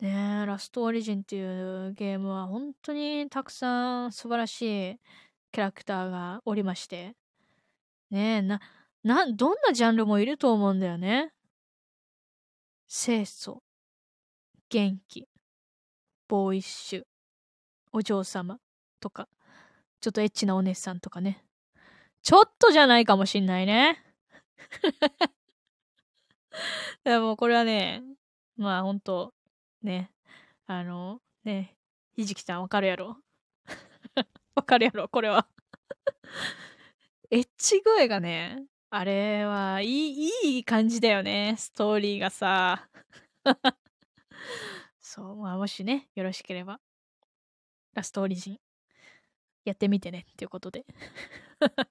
[0.00, 1.42] ねラストオリジンってい
[1.88, 5.00] うゲームは本当にたくさん素晴らしい
[5.52, 7.16] キャラクターがおりまして。
[8.10, 8.60] ねえ、な、
[9.04, 11.32] な、どんなジャンルもいると思うんだよね。
[12.88, 13.62] 清楚、
[14.68, 15.28] 元気、
[16.28, 17.09] ボーイッシュ、
[17.92, 18.58] お嬢様
[19.00, 19.28] とか、
[20.00, 21.44] ちょっとエッチなお姉さんとかね。
[22.22, 24.02] ちょっとじゃないかもしんないね。
[27.04, 28.02] でもこれはね、
[28.56, 29.32] まあほんと、
[29.82, 30.10] ね、
[30.66, 31.76] あの、ね、
[32.14, 33.16] ひじきさんわかるやろ
[34.54, 35.46] わかるやろこれは
[37.30, 41.54] エッチ声がね、あれはいい、いい感じだよね。
[41.56, 42.88] ストーリーがさ。
[45.00, 46.80] そう、まあもしね、よろしければ
[47.94, 48.58] ラストオリジン
[49.64, 50.84] やってみてねっていうことで。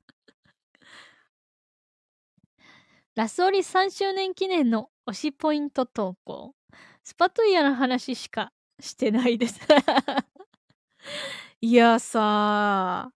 [3.16, 6.56] ラスオリ3周年記念の推しポイント投稿。
[7.04, 9.60] スパトイヤの話しかしてないです。
[11.62, 13.12] いやさ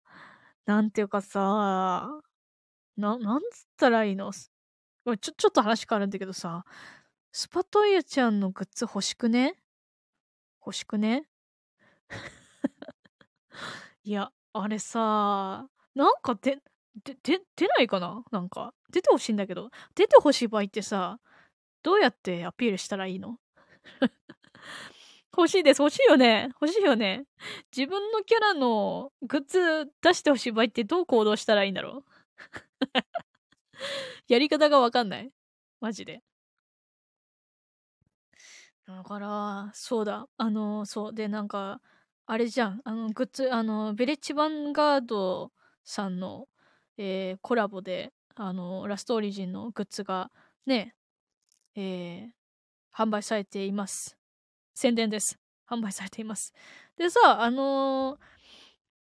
[0.66, 2.22] なんていうかさ
[2.98, 4.32] な、なんつったらいいの？
[4.34, 6.66] ちょ、ちょっと話変わるんだけどさ、
[7.32, 9.56] スパトイヤちゃんのグッズ欲しくね？
[10.66, 11.28] 欲しくね？
[14.06, 16.58] いや、あれさ、なんかで、
[17.06, 18.24] で、で、出ないかな？
[18.32, 21.20] なんか、出てほしいんだけど、出てほしい場合ってさ、
[21.84, 23.38] どうやってアピールしたらいいの？
[25.38, 25.82] 欲しいです。
[25.82, 26.50] 欲しいよね。
[26.62, 27.26] 欲しいよね。
[27.76, 32.10] 自分のキャラのグッズ出してほしい場合ってどう行動したらいいんだろう？
[34.28, 35.32] やり方がわかんない。
[35.82, 36.22] マジで。
[38.88, 40.28] だから、そうだ。
[40.38, 41.14] あの、そう。
[41.14, 41.80] で、なんか、
[42.26, 42.82] あれじゃん。
[42.86, 45.52] あの、グッズ、あの、ベレッジヴァンガード
[45.84, 46.48] さんの、
[46.98, 50.32] えー、コラボで、あの、ラストオリジンのグッズが、
[50.66, 50.96] ね、
[51.76, 52.30] えー、
[52.96, 54.18] 販売されています。
[54.74, 55.38] 宣伝です。
[55.70, 56.54] 販売されています。
[56.98, 58.20] でさ、あのー、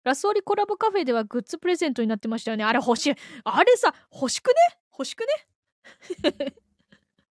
[0.04, 2.64] ラストオリコラボカフェではグッズプレゼントになってましたよね。
[2.64, 3.14] あれ欲しい。
[3.44, 4.54] あれさ、欲しくね？
[4.92, 5.26] 欲しくね？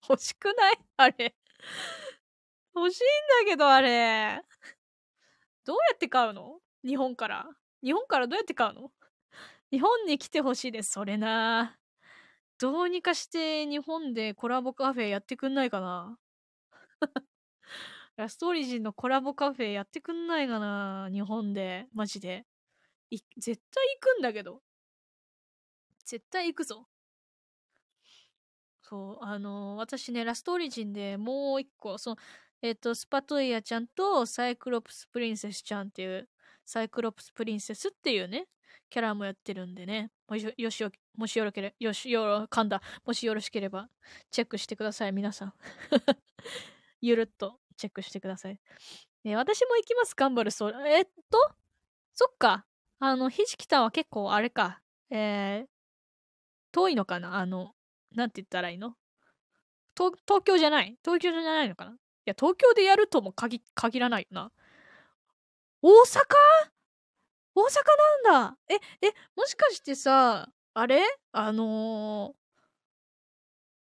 [0.09, 0.79] 欲しくない？
[0.97, 1.35] あれ。
[2.75, 3.03] 欲しい
[3.45, 4.43] んだけど、あれ。
[5.67, 6.59] どうやって買うの？
[6.85, 7.47] 日本から。
[7.83, 8.91] 日本からどうやって買うの？
[9.71, 10.93] 日本に来てほしいです。
[10.93, 11.79] それな。
[12.59, 16.19] どうにかして日本でコラボカフェやってくんないかな？
[18.17, 21.89] ラストオリジンのコラボカフェやってくんないかな日本で。
[21.95, 22.47] マジで。
[23.39, 24.61] 絶対行くんだけど。
[26.07, 26.87] 絶対行くぞ。
[28.83, 32.17] そう、あの、私ね、ラストオリジンでもう一個、その、
[32.63, 36.29] えっ、ー、と、スパトイヤちゃんとサイクロプスプリンセスちゃんっていう、
[36.65, 38.47] サイクロプスプリンセスっていうね、
[38.89, 40.85] キャラもやってるんでね、もしよし
[41.17, 42.81] もしよろけれ、よし、よろ、噛んだ。
[43.05, 43.89] もしよろしければ、
[44.31, 45.55] チェックしてください、皆さん。
[47.01, 48.61] ゆるっとチェックしてください。
[49.25, 50.89] ね、私も行きます、頑張るそう。
[50.89, 51.55] えっと、
[52.15, 52.65] そっか。
[53.01, 54.81] あの、ひじきたんは結構あれか。
[55.11, 55.69] えー、
[56.71, 57.35] 遠いのかな？
[57.39, 57.75] あの、
[58.13, 58.97] なんて言ったらいいの？
[59.97, 60.97] 東京じゃない？
[61.05, 61.97] 東京じゃないのかな？
[62.25, 64.53] いや、東京でやるとも限限らないよな。
[65.83, 66.25] 大阪？
[67.55, 67.75] 大阪
[68.25, 68.59] なんだ。
[68.69, 68.75] え、
[69.07, 71.03] え、もしかしてさ、あれ？
[71.33, 72.35] あのー、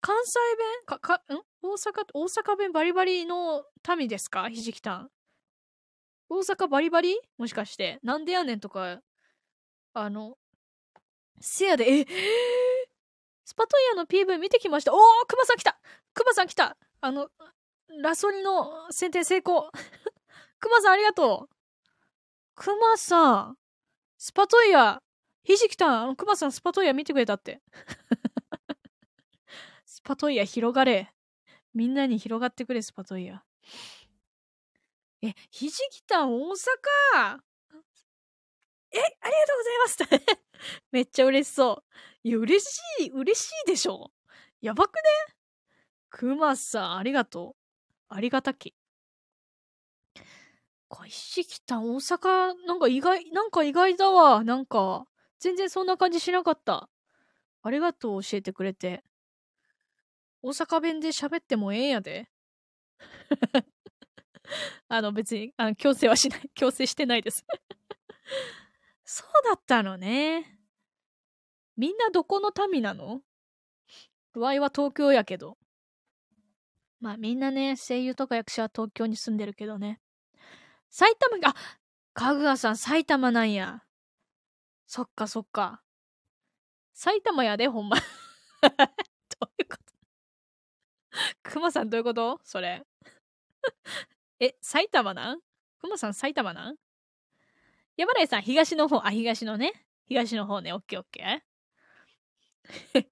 [0.01, 0.85] 関西弁？
[0.85, 1.41] か、か、ん？
[1.63, 3.65] 大阪、大阪弁バリバリの
[3.97, 4.49] 民ですか？
[4.49, 5.09] ひじきたん。
[6.29, 7.19] 大阪バリバリ？
[7.37, 7.99] もしかして。
[8.03, 9.01] なんでやねんとか。
[9.93, 10.37] あの、
[11.41, 12.05] せやで、え、
[13.43, 14.93] スパトイヤの PV 見てきました。
[14.93, 15.79] おー、クマさん来た。
[16.13, 16.77] クマさん来た。
[17.01, 17.29] あの、
[18.01, 19.71] ラソリの選定成功。
[20.59, 21.55] クマさんありがとう。
[22.55, 23.57] クマさん、
[24.17, 25.01] スパトイヤ、
[25.43, 27.61] ひじきたん、あの、クマさんスパトイヤ見てくれたって。
[29.85, 31.13] スパトイヤ広がれ。
[31.73, 33.43] みんなに広がってくれ、スパトイヤ。
[35.21, 37.41] え、ひじきたん大阪？
[38.91, 39.77] え、ありがとうござい
[40.19, 40.37] ます
[40.91, 41.83] めっちゃ嬉しそう。
[42.23, 44.11] いや、嬉しい、嬉しいでしょ。
[44.61, 45.01] やばくね？
[46.09, 47.66] くまさん、ありがとう。
[48.09, 48.73] ありがたき。
[50.89, 54.43] 返し来た大阪、なんか意外、なんか意外だわ。
[54.43, 55.05] なんか、
[55.39, 56.89] 全然そんな感じしなかった。
[57.61, 59.03] ありがとう、教えてくれて。
[60.41, 62.29] 大阪弁で喋ってもええんやで。
[64.87, 67.45] あの、別に、あの、強制はしない、 強制してないです
[69.03, 70.59] そうだったのね。
[71.75, 73.21] みんなどこの民なの？
[74.33, 75.57] ワイは東京やけど。
[76.99, 79.99] まあみんなね、声優とか役者は東京に住んでるけどね。
[80.89, 81.55] 埼玉、あ、
[82.13, 83.83] かぐわさん埼玉なんや。
[84.87, 85.81] そっかそっか。
[86.93, 87.97] 埼玉やで、ほんま。
[89.39, 89.77] どういうこ
[91.43, 91.51] と？
[91.51, 92.39] くまさんどういうこと？
[92.43, 92.83] それ。
[94.39, 95.41] え、埼玉なん？
[95.79, 96.75] くまさん埼玉なん？
[97.97, 99.73] 山内さん、東の方、あ、東のね。
[100.07, 101.41] 東の方ね、オッケーオッケー。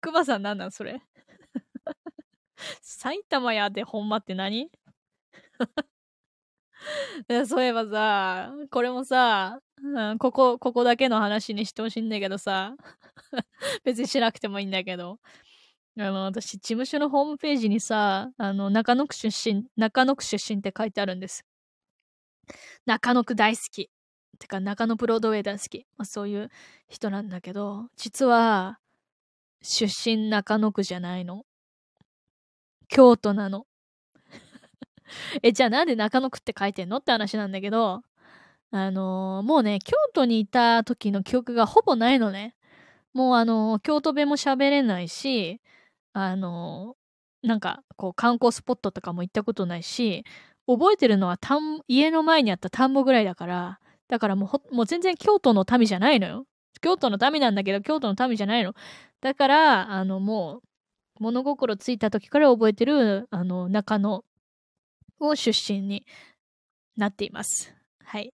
[0.00, 1.02] クマさんなんなんそれ？
[2.82, 4.70] 埼玉やでほんまって何？
[7.46, 12.74] そういえばさ、これもさ、うん、ここ、ここだけの話にしてほしいんだけどさ、
[13.84, 15.18] 別にしなくてもいいんだけど、
[15.98, 21.44] あの、私、事務所のホームページにさ、あの、中野区出身、中野区出身って書いてあるんです。
[22.86, 23.90] 中野区大好き。
[24.38, 25.86] てか中野ブロードウェイ大好き。
[25.96, 26.50] まあ、そういう
[26.88, 28.78] 人なんだけど、実は、
[29.62, 31.44] 出身中野区じゃないの。
[32.90, 33.66] 京都なの。
[35.42, 38.02] え、じゃあなんで中野区って書いてんのって話なんだけど、
[38.72, 42.54] あのー、もうね、京都にいた時の記憶がほぼないのね。
[43.14, 45.60] もうあのー、京都弁も喋れないし、
[46.12, 50.24] あのー、なんか、こう、観光スポットとかも行ったことないし、
[50.66, 56.46] 覚えてるのは田ん、家の前にあった田んぼぐらいだから、だからもうもう全然京都の民じゃないのよ。
[56.80, 58.74] 京都の民なんだけど、京都の民じゃないの。
[59.20, 60.62] だから、あの、もう、
[61.20, 64.24] 物心ついた時から覚えてる、あの、中野
[65.20, 66.06] を出身に
[66.96, 67.74] なっています。
[68.02, 68.32] はい。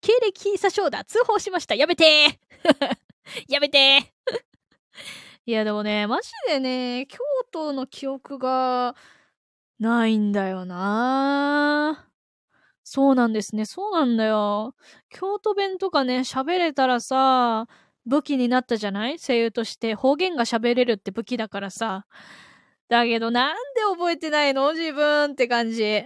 [0.00, 2.38] 経歴詐称だ通報しましたやめて
[3.48, 4.12] やめて
[5.46, 7.18] いや、でもね、マジでね、京
[7.50, 8.94] 都の記憶が
[9.78, 12.08] ないんだよな
[12.82, 13.64] そうなんですね。
[13.64, 14.74] そうなんだよ。
[15.08, 17.66] 京都弁とかね、喋れたらさ、
[18.06, 19.18] 武器になったじゃない？
[19.18, 22.06] 声優として方言が喋れるって武器だからさ。
[22.88, 24.72] だけどなんで覚えてないの？
[24.72, 26.04] 自分って感じ。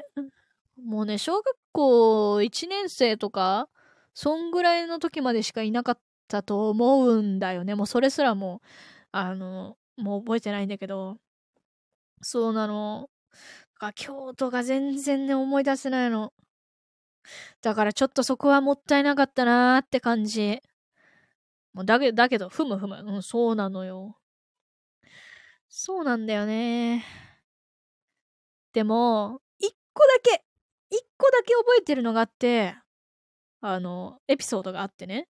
[0.83, 3.69] もうね、小学校1年生とか、
[4.15, 7.75] そんぐらいの時までしかいなかったと思うんだよね。
[7.75, 8.67] もうそれすらもう
[9.13, 11.19] あの、もう覚えてないんだけど。
[12.23, 13.11] そうなの。
[13.95, 16.33] 京都が全然ね、思い出せないの。
[17.61, 20.63] だからちょっとそこはもったいなかったなーって感じ。
[21.73, 22.97] もうだけだけど、ふむふむ。
[22.97, 24.16] うん、そうなのよ。
[25.68, 27.05] そうなんだよね。
[28.73, 30.45] でも、一個だけ、
[30.91, 32.75] 一個だけ覚えてるのがあって、
[33.61, 35.29] あの、エピソードがあってね。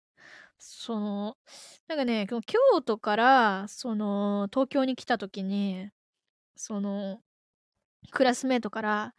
[0.59, 1.36] その、
[1.88, 5.91] なんかね、京都から、その、東京に来た時に、
[6.57, 7.20] その、
[8.12, 9.14] クラスメートから、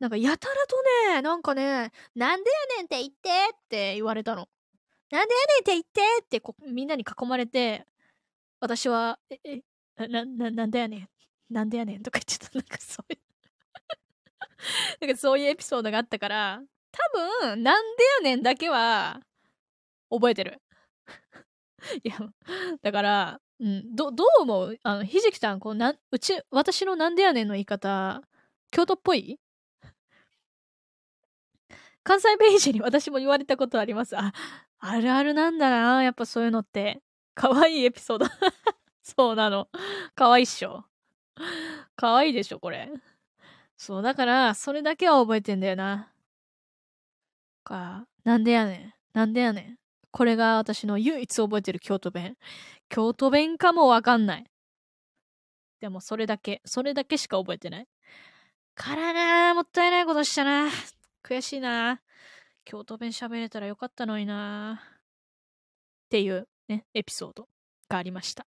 [0.00, 0.82] なんかやたらと
[1.14, 4.48] ね、なんかね、なんでやねんって言ってって言われたの。
[5.14, 7.86] なんでやねんって言ってってこみんなに囲まれて、
[8.58, 9.38] 私は、え、
[9.96, 11.08] え、な、な、なんでやねん。
[11.54, 12.50] なんでやねんとか言ってた。
[12.58, 13.20] なんかそういう
[15.06, 16.60] なんかそういうエピソードがあったから、
[16.90, 19.20] 多分、なんでやねんだけは、
[20.10, 20.60] 覚えてる。
[22.02, 22.18] いや、
[22.82, 24.78] だから、うん、ど、どう思う？
[24.82, 28.20] あの、ひじきさん、こう、な、うち、私のなんでやねんの言い方、
[28.72, 29.38] 京都っぽい？
[32.02, 34.16] 関西ページに私も言われたことあります。
[34.18, 34.32] あ、
[34.86, 36.02] あるあるなんだな。
[36.02, 37.00] やっぱそういうのって。
[37.34, 38.26] 可愛いエピソード。
[39.02, 39.70] そうなの。
[40.14, 40.84] 可愛いっしょ。
[41.96, 42.92] 可愛いでしょ、これ。
[43.78, 46.12] そう、だから、それだけは覚えてんだよな。
[47.64, 49.18] か、なんでやねん。
[49.18, 49.78] なんでやねん。
[50.10, 52.36] これが私の唯一覚えてる京都弁。
[52.90, 54.50] 京都弁かもわかんない。
[55.80, 57.88] でもそれだけ、それだけしか覚えてない。
[58.74, 60.68] からなもったいないことしたな。
[61.22, 62.02] 悔しいな。
[62.64, 64.82] 京都弁喋れたらよかったのにな。
[66.06, 67.48] っていうね、エピソード
[67.88, 68.46] がありました。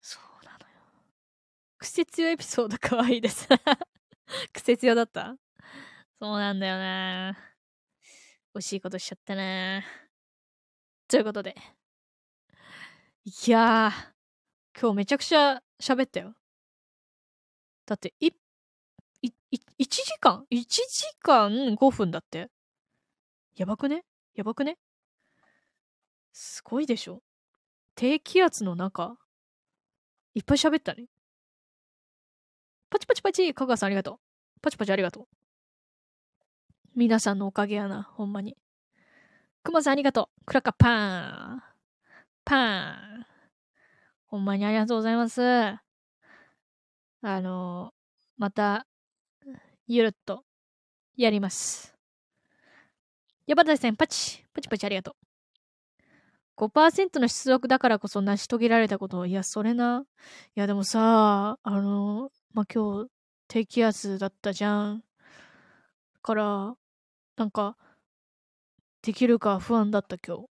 [0.00, 0.80] そうなのよ。
[1.78, 3.48] 癖強エピソードかわいです
[4.52, 5.36] 癖強だった？
[6.20, 7.38] そうなんだよな
[8.54, 9.82] 惜しいことしちゃったな
[11.08, 11.56] ということで。
[13.24, 16.34] いやー、今日めちゃくちゃ喋ったよ。
[17.86, 18.30] だって、い、
[19.22, 22.50] い、い、1時間 ?1 時間5分だって？
[23.56, 24.04] やばくね？
[24.34, 24.78] やばくね？
[26.32, 27.22] すごいでしょ？
[27.94, 29.16] 低気圧の中、
[30.34, 31.06] いっぱい喋ったね。
[32.88, 34.16] パチパチパチ、香川さんありがとう。
[34.62, 35.26] パチパチありがとう。
[36.96, 38.56] 皆さんのおかげやな、ほんまに。
[39.62, 40.44] くまさんありがとう。
[40.46, 41.62] クラッカーパーン。
[42.44, 43.26] パーン。
[44.26, 45.42] ほんまにありがとうございます。
[45.42, 45.78] あ
[47.22, 47.92] の
[48.38, 48.86] また、
[49.92, 50.44] ゆるっと、
[51.16, 51.96] やります。
[53.48, 55.14] ヤバダさん、パチ、パチパチありがとう。
[56.56, 59.26] 5%の出力だからこそ成し遂げられたこと。
[59.26, 60.04] いや、それな。
[60.54, 63.10] いや、でもさ、あの、まあ、今日、
[63.48, 65.02] 低気圧だったじゃん。
[66.22, 66.76] から、
[67.34, 67.76] なんか、
[69.02, 70.46] できるか不安だった今日。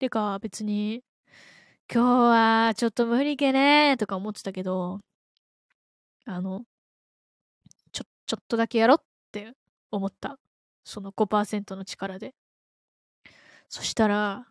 [0.00, 1.04] てか、別に、
[1.88, 4.98] 今日はちょっと無理けねとか思ってたけど、
[6.24, 6.64] あの、
[8.32, 9.52] ちょ、っとだけやろって
[9.90, 10.38] 思った。
[10.84, 12.34] その5%の力で。
[13.68, 14.46] そしたら、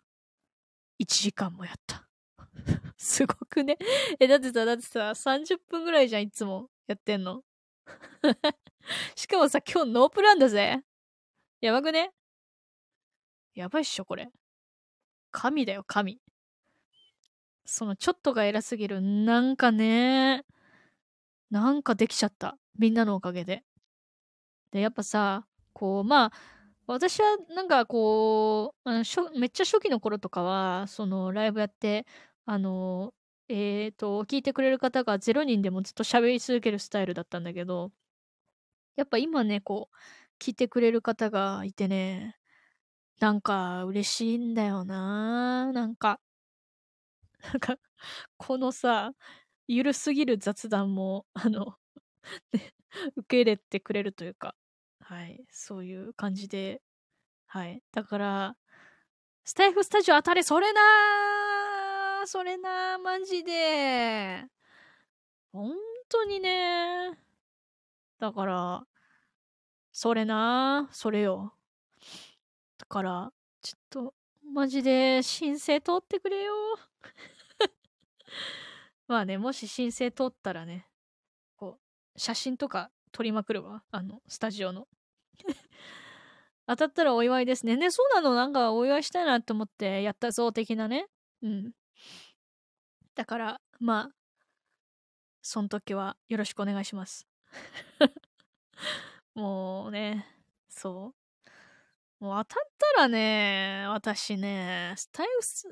[0.99, 2.07] 1時間もやった。
[2.97, 3.77] すごくね。
[4.19, 7.43] え、だってさ、だってさ、30分ぐらいじゃん、いつもやってんの。
[9.15, 10.83] しかもさ、今日ノープランだぜ。
[11.59, 12.11] やばくね
[13.55, 14.29] やばいっしょ、これ。
[15.31, 16.21] 神だよ、神。
[17.65, 19.01] そのちょっとが偉すぎる。
[19.01, 20.45] なんかね、
[21.49, 22.59] なんかできちゃった。
[22.77, 23.63] みんなのおかげで。
[24.71, 26.31] で、やっぱさ、こう、まあ、
[26.87, 32.05] 私はなんかこう、あのめっちゃ初期の頃とかは、そのライブやって、
[32.45, 33.13] あの、
[33.49, 37.91] えっ、ー、と、聞いてくれる方が0人でもずっと喋り続けるスタイルだったんだけど、
[38.95, 39.95] やっぱ今ね、こう、
[40.43, 42.37] 聞いてくれる方がいてね、
[43.19, 46.19] なんか嬉しいんだよななんか、
[47.43, 47.77] なんか、
[48.37, 49.13] このさ、
[49.67, 51.75] ゆるすぎる雑談も、あの、
[53.17, 54.55] 受け入れてくれるというか、
[55.11, 56.81] はい、そういう感じで、
[57.45, 57.83] はい。
[57.91, 58.55] だから、
[59.43, 64.45] スタイフスタジオ当たれ、それなーそれなーマジで。
[65.51, 65.73] 本
[66.07, 67.11] 当にね。
[68.21, 68.87] だから、
[69.91, 71.55] それなーそれよ。
[72.77, 74.13] だから、ちょっと、
[74.53, 76.53] マジで申請通ってくれよ。
[79.09, 80.87] まあね、もし申請通ったらね、
[81.57, 81.81] こ
[82.15, 83.83] う、写真とか撮りまくるわ。
[83.91, 84.87] あの、スタジオの。
[86.71, 87.75] 当たったらお祝いですね。
[87.75, 91.07] ね、そうなのなんかお祝いしたいなって思ってやったぞ、的なね。
[91.41, 91.73] うん。
[93.13, 94.15] だから、まあ、
[95.41, 97.27] その時はよろしくお願いします。
[99.35, 100.25] もうね、
[100.69, 101.13] そ
[102.19, 102.23] う。
[102.23, 102.63] もう当たっ
[102.95, 105.67] たらね、私ね、スタイフス、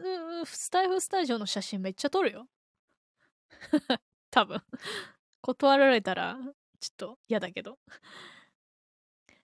[0.45, 2.45] スタイフスタジオの写真めっちゃ撮るよ。
[4.32, 4.62] 多分。
[5.41, 6.38] 断られたら、
[6.82, 7.80] ちょっと嫌だけど。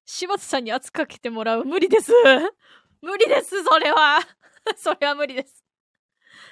[0.05, 2.11] 柴田さんに圧かけてもらう無理です。
[3.01, 4.19] 無理です、それは。
[4.77, 5.63] それは無理です。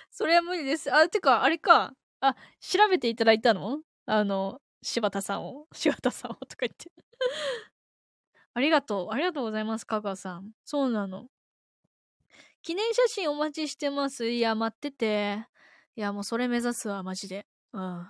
[0.09, 0.93] それは無理です。
[0.93, 1.93] あ、てか、あれか。
[2.19, 3.81] あ、調べていただいたの？
[4.05, 5.67] あの、柴田さんを。
[5.73, 6.91] 柴田さんをとか言って
[8.55, 9.09] ありがとう。
[9.11, 10.51] ありがとうございます、香川さん。
[10.63, 11.27] そうなの。
[12.61, 14.29] 記念写真お待ちしてます。
[14.29, 15.45] いや、待ってて。
[15.95, 17.45] いや、もうそれ目指すわ、マジで。
[17.73, 18.09] うん。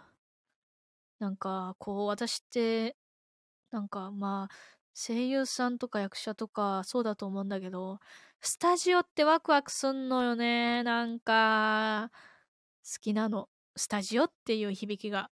[1.20, 2.96] なんか、こう、私って、
[3.72, 4.56] なんか、まあ、
[4.94, 8.00] 声優さんとか役者とか、そうだと思うんだけど、
[8.42, 10.84] スタジオってワクワクすんのよね。
[10.84, 12.12] なんか、
[12.84, 13.50] 好きなの。
[13.76, 15.32] スタジオっていう響きが。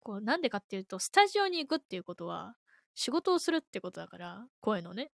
[0.00, 2.56] こう、なんでかっていうと、スタジオに行くっていうことは、
[2.94, 5.12] 仕事をするってことだから、声のね。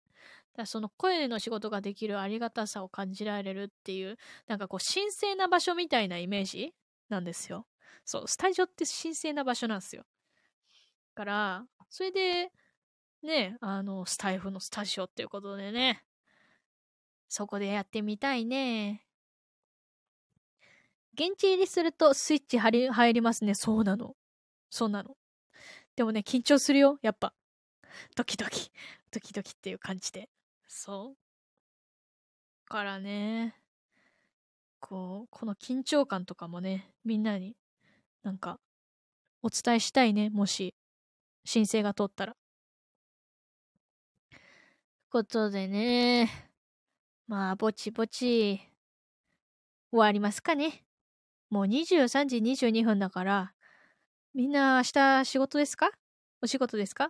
[0.55, 4.17] だその声の仕事ができるありがたさを感じられるっていう、
[4.47, 6.73] なんかこう神聖な場所みたいなイメージ
[7.09, 7.67] なんですよ。
[8.05, 10.03] そう、スタジオって神聖な場所なんですよ。
[11.15, 12.51] だから、それで、
[13.23, 16.03] ね、あの、スタイフのスタジオっていうことでね、
[17.27, 19.03] そこでやってみたいね。
[21.13, 23.55] 現地入りするとスイッチ入りますね。
[23.55, 24.15] そうなの。
[24.69, 25.17] そうなの。
[25.95, 27.33] でもね、緊張するよ、やっぱ。
[28.15, 28.71] ドキドキ、
[29.11, 30.29] ドキドキっていう感じで。
[30.67, 31.17] そう。
[32.67, 33.55] からね、
[34.79, 37.55] こう、この緊張感とかもね、みんなに
[38.23, 38.59] なんか
[39.41, 40.75] お伝えしたいね、もし
[41.45, 42.35] 申請が通ったら。
[45.17, 46.29] ことでね、
[47.25, 48.61] まあ、ぼちぼち、
[49.91, 50.83] 終わりますかね。
[51.49, 53.53] もう23時22分だから、
[54.35, 55.89] みんな明日仕事ですか？
[56.43, 57.05] お仕事ですか？
[57.05, 57.09] は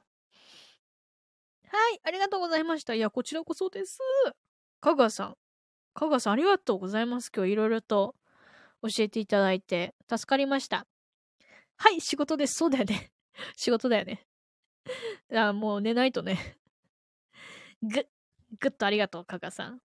[1.95, 2.93] い、ありがとうございました。
[2.93, 3.99] いや、こちらこそです。
[4.79, 5.35] かがさん。
[5.93, 7.29] かがさん、ありがとうございます。
[7.35, 8.15] 今日いろいろと
[8.83, 10.87] 教えていただいて、助かりました。
[11.75, 12.53] はい、仕事です。
[12.53, 13.11] そうだよね。
[13.57, 14.25] 仕事だよね。
[15.33, 16.57] あもう寝ないとね。
[17.83, 18.07] ぐ、
[18.59, 19.79] ぐっとありがとう、かがさん。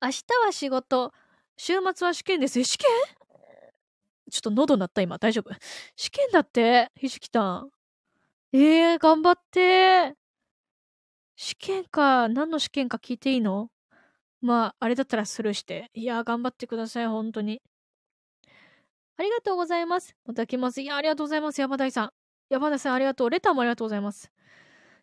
[0.00, 1.12] 明日は仕事、
[1.56, 2.62] 週末は試験です。
[2.64, 2.88] 試験？
[4.30, 5.18] ちょっと喉鳴った今。
[5.18, 5.54] 大丈夫？
[5.96, 7.70] 試験だって、ひじきたん。
[8.52, 10.14] ええー、頑張って。
[11.36, 13.70] 試験か、何の試験か聞いていいの？
[14.40, 15.90] まあ、あれだったらスルーして。
[15.94, 17.62] いや、頑張ってください、本当に。
[19.16, 20.16] ありがとうございます。
[20.24, 20.80] また来ます。
[20.80, 22.10] いや、ありがとうございます、山田さん。
[22.48, 23.30] 山田さん、ありがとう。
[23.30, 24.32] レターもありがとうございます。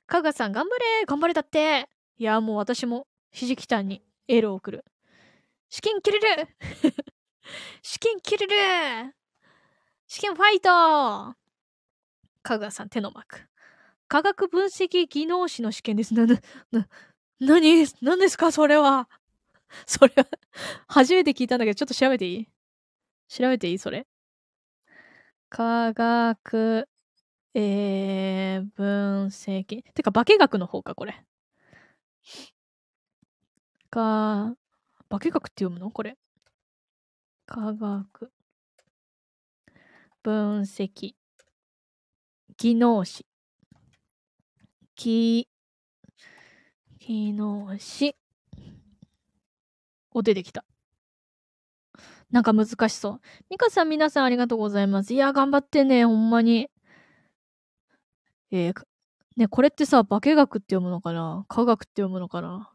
[0.09, 1.87] かがさん、頑張れ頑張れだって
[2.17, 4.83] いや、もう私も、ひじきたんにエールを送る。
[5.69, 6.47] 試験切れる
[7.83, 9.15] 試験切れる
[10.07, 11.35] 試験ファイト
[12.43, 13.39] かがさん、手のマーク。
[14.07, 16.13] 科学分析技能士の試験です。
[16.13, 16.39] な、な、
[16.71, 16.87] な、
[17.39, 18.51] なに何ですか？
[18.51, 19.09] それは。
[19.87, 20.27] それは
[20.87, 22.49] 初めて聞いたんだけど、ちょっと調べていい？
[23.29, 23.79] 調べていい？
[23.79, 24.05] それ。
[25.51, 26.87] 科学、
[27.61, 29.83] えー、分析。
[29.93, 31.25] てか、化学の方か、これ。
[33.89, 34.55] か、
[35.09, 35.91] 化学って読むの？
[35.91, 36.17] これ。
[37.45, 38.31] 科学、
[40.23, 41.15] 分析、
[42.55, 43.25] 技能士。
[44.95, 45.49] き、
[46.99, 48.15] きのし。
[50.11, 50.63] お、出てきた。
[52.31, 53.21] なんか難しそう。
[53.49, 55.13] ミカさん、皆さんありがとうございます。
[55.13, 56.69] いや、頑張ってね、ほんまに。
[58.51, 58.73] えー、
[59.37, 61.45] ね、これってさ、化学って読むのかな？
[61.47, 62.71] 科学って読むのかな？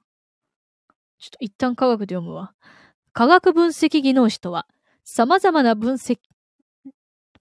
[1.18, 2.54] ちょっと一旦科学で読むわ。
[3.12, 4.66] 科学分析技能士とは、
[5.04, 6.18] 様々な分析、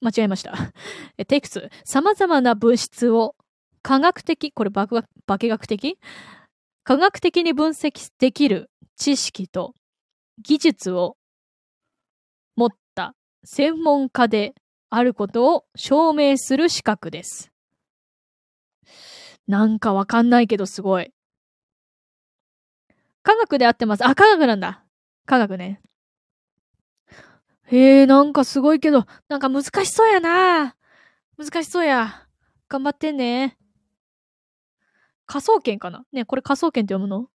[0.02, 0.54] 間違えました。
[1.18, 1.70] えテイク2。
[1.86, 3.36] 様々な物質を
[3.82, 6.00] 科学的、これ化学的？
[6.84, 9.74] 科学的に分析できる知識と
[10.40, 11.16] 技術を
[12.58, 13.16] 持った
[13.46, 14.54] 専門家で
[14.90, 17.53] あることを証明する資格です。
[19.48, 21.14] なんかわかんないけどすごい。
[23.24, 24.06] 科学で合ってます。
[24.06, 24.84] あ、科学なんだ。
[25.26, 25.82] 科学ね。
[27.66, 30.76] へえ、なんかすごいけど、なんか難しそうやな。
[31.38, 32.28] 難しそうや。
[32.68, 33.58] 頑張ってね。
[35.26, 36.06] 科捜研かな？
[36.12, 37.30] ねこれ科捜研って読むの？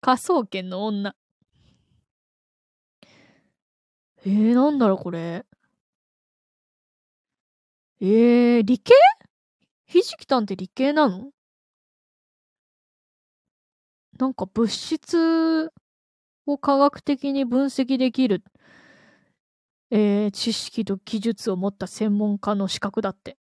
[0.00, 1.14] 科捜研の女。
[3.02, 5.46] えー、なんだろこれ。
[8.00, 8.94] えー、理系？
[9.88, 11.30] ひじきたんって理系なの？
[14.18, 15.72] なんか物質
[16.46, 18.44] を科学的に分析できる、
[19.90, 23.38] えー、知識と技術を持った専門家の資格だって。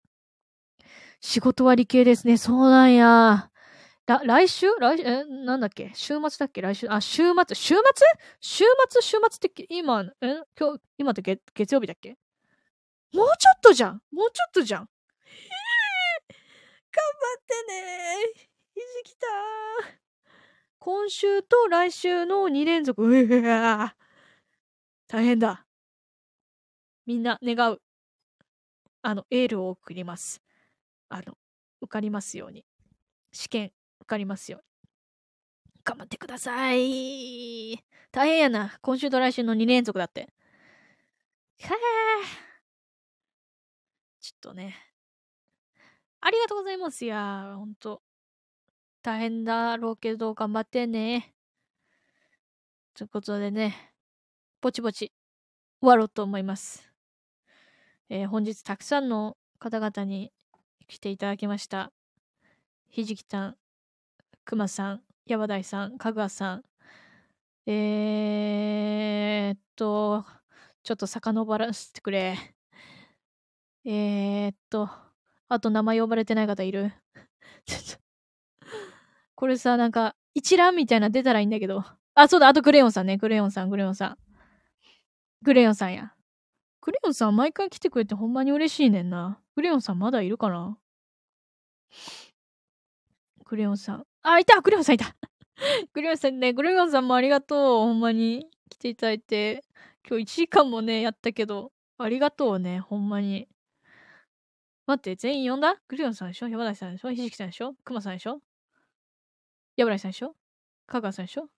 [1.21, 2.37] 仕事は理系ですね。
[2.37, 3.51] そうなんや。
[4.07, 4.69] ら、来週？
[4.79, 5.91] 来週、え、なんだっけ？
[5.95, 6.63] 週末だっけ？
[6.63, 7.85] 来週、あ、週末、週末？
[8.41, 9.03] 週末？
[9.03, 12.17] 週末って今、え今日、今って月月曜日だっけ？
[13.13, 14.01] もうちょっとじゃん。
[14.13, 14.89] もうちょっとじゃん。
[16.97, 19.27] 頑張ってねひじきた
[20.79, 23.03] 今週と来週の2連続。
[23.03, 23.97] うわ
[25.09, 25.67] 大変だ。
[27.07, 27.83] みんな願う。
[29.03, 30.41] あの、エールを送ります。
[31.09, 31.37] あの、
[31.81, 32.65] 受かりますように。
[33.33, 34.67] 試験、受かりますように。
[35.85, 37.85] 頑張ってください。
[38.13, 38.79] 大変やな。
[38.81, 40.21] 今週と来週の2連続だって。
[41.59, 41.69] へえ。
[44.21, 44.86] ちょっとね。
[46.21, 47.05] ありがとうございます。
[47.05, 48.03] いやほんと。
[49.03, 51.33] 大変だろうけど、頑張ってね。
[52.95, 53.95] ということでね、
[54.61, 55.13] ぼちぼち
[55.81, 56.91] 終わろうと思います。
[58.09, 60.33] えー、本日たくさんの方々に
[60.89, 61.93] 来ていただきました。
[62.89, 63.57] ひじきたん、
[64.45, 66.65] くまさん、やばだいさん、かぐわさん。
[67.71, 70.25] えー、っと、
[70.83, 72.37] ちょっと遡らせてくれ。
[73.85, 75.06] えー、っと、
[75.49, 76.93] あと名前呼ばれてない方いる？
[79.35, 81.85] これさ、なんか、一覧みたいな出たらいいんだけど。
[82.15, 83.17] あ、そうだ、あとグレヨンさんね。
[83.19, 84.19] グレヨンさん、グレヨンさん。
[85.43, 86.15] グレヨンさんや。
[86.81, 89.41] グレヨンさん毎回来てくれてほんまに嬉しいねんな。
[89.55, 90.79] クレヨンさんまだいるかな？
[93.45, 94.07] クレヨンさん。
[94.23, 95.15] あ、いたクレヨンさんいた
[95.93, 97.87] クレヨンさんね、クレヨンさんもありがとう。
[97.87, 99.63] ほんまに来ていただいて。
[100.09, 103.49] 今日1時間もね、やったけど、ありがとうね、ほんまに。
[104.87, 105.77] 待って、全員呼んだ？
[105.89, 108.41] クレヨンさんでしょ山田さんでしょひじきさんでしょくまさんでしょ
[109.77, 110.35] 山田さんでしょ
[110.87, 111.49] 香川さんでしょ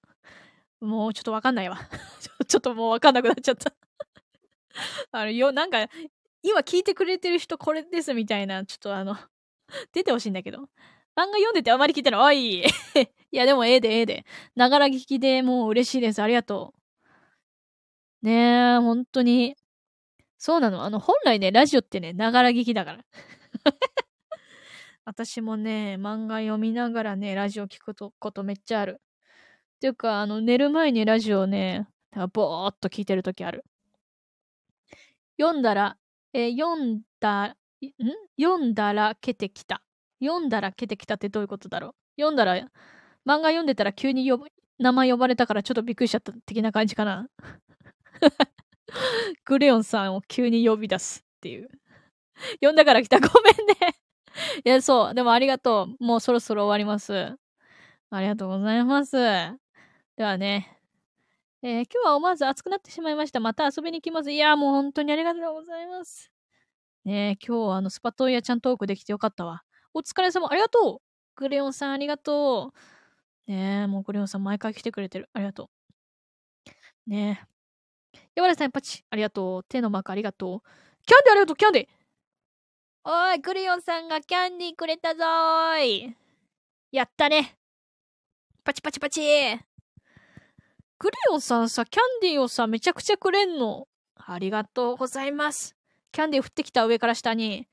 [0.81, 1.79] もうちょっとわかんないわ。
[2.49, 3.75] ちょっともうわかんなくなっちゃった
[5.13, 5.89] あの、よ、なんか、
[6.43, 9.17] 今聞いてくれてる人これですみたいな、ちょっとあの、
[9.93, 10.59] 出てほしいんだけど。
[11.17, 12.21] 漫画読んでてあまり聞いてない。
[12.21, 12.63] おい
[13.33, 14.25] いや、でもええでええで。
[14.55, 16.23] ながら聞きでもう嬉しいです。
[16.23, 16.75] ありがと
[18.23, 18.27] う。
[18.27, 19.57] ねえ、本当に。
[20.39, 20.85] そうなの。
[20.85, 23.05] あの、本来ね、ラジオってね、ながら聞きだから。
[25.05, 29.01] 私もね、漫画読みながらね、ラジオ聞くことめっちゃある。
[29.77, 31.89] っていうか、あの、寝る前にラジオね、
[32.33, 33.65] ぼーっと聞いてるときある。
[35.41, 35.97] 読んだら、
[36.33, 37.57] え、読んだ、ん？
[38.41, 39.83] 読んだらけてきた。
[40.21, 42.21] 読んだらけてきたってどういうことだろう？
[42.21, 44.31] 読んだら、漫画読んでたら急に
[44.79, 47.29] 名前呼ばれたからちょっとびっくりしちゃった的な感じかな。
[49.45, 51.69] グレヨンさんを急に呼び出すっていう。
[52.61, 53.21] 呼んだから来た。
[53.21, 53.97] ごめんね。
[54.65, 55.15] いや、そう。
[55.15, 56.05] でもありがとう。
[56.05, 57.37] もうそろそろ終わります。
[58.11, 59.17] ありがとうございます。
[59.17, 60.79] ではね。
[61.61, 63.41] えー、今日は思わず暑くなってしまいました。
[63.41, 64.31] また遊びに来ます。
[64.31, 66.31] いや、もう本当にありがとうございます。
[67.05, 69.65] ね今日はあのスパトイヤちゃんトークできてよかったわ。
[69.95, 70.49] お疲れ様。
[70.51, 71.03] ありがとう。
[71.37, 72.73] グレヨンさんありがと
[73.47, 73.51] う。
[73.51, 75.29] ねえ、もうグレヨンさん毎回来てくれてる。
[75.33, 75.71] ありがと
[77.07, 77.11] う。
[77.11, 77.58] ねえ。
[78.35, 79.65] 山田さんパチ、ありがとう。
[79.65, 80.61] 手のマークありがとう。
[81.07, 81.89] キャンディありがとう、キャンディ
[83.05, 86.17] おい、グレヨンさんがキャンディくれたぞーい。
[86.93, 87.57] やったね。
[88.65, 89.21] パチパチパチ
[90.99, 93.89] グレヨンさんさ、キャンディをさ、めちゃくちゃくれんの。
[94.17, 95.75] ありがとうございます。
[96.13, 97.67] キャンディー降ってきた上から下に。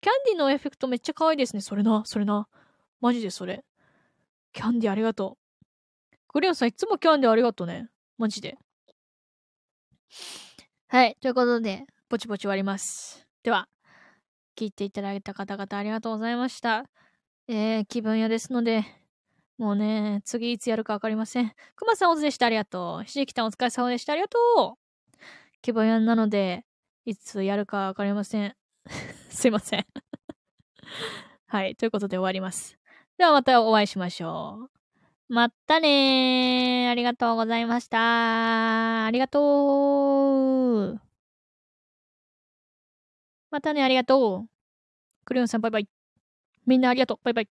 [0.00, 1.62] キャンディのエフェクトめっちゃ可愛いですね。
[1.62, 2.46] それな、それな。
[3.00, 3.64] マジでそれ。
[4.52, 5.38] キャンディありがと
[6.12, 6.16] う。
[6.32, 7.88] グレヨンさんいつもキャンディありがとうね。
[8.18, 8.58] マジで。
[10.88, 11.16] はい。
[11.20, 13.26] ということで、ぼちぼち終わります。
[13.42, 13.68] では、
[14.56, 16.84] 聞いていただいた方々ありがとうございました。
[17.48, 18.84] えー、気分屋ですので、
[19.58, 21.52] もうね、次いつやるかわかりません。
[21.76, 22.46] くまさんおずでした。
[22.46, 23.04] ありがとう。
[23.04, 24.12] ひじきたんお疲れ様でした。
[24.12, 24.38] ありがと
[24.76, 25.18] う。
[25.62, 26.64] 気分屋なので、
[27.04, 28.56] いつやるかわかりません。
[29.30, 29.86] すいません
[31.46, 31.76] はい。
[31.76, 32.78] ということで終わります。
[33.16, 34.73] ではまたお会いしましょう。
[35.28, 36.90] まったねー。
[36.90, 39.06] ありがとうございました。
[39.06, 41.00] ありがとう。
[43.50, 44.48] またね、ありがとう。
[45.26, 45.88] クレヨンさんバイバイ。
[46.66, 47.20] みんなありがとう。
[47.24, 47.48] バイバイ。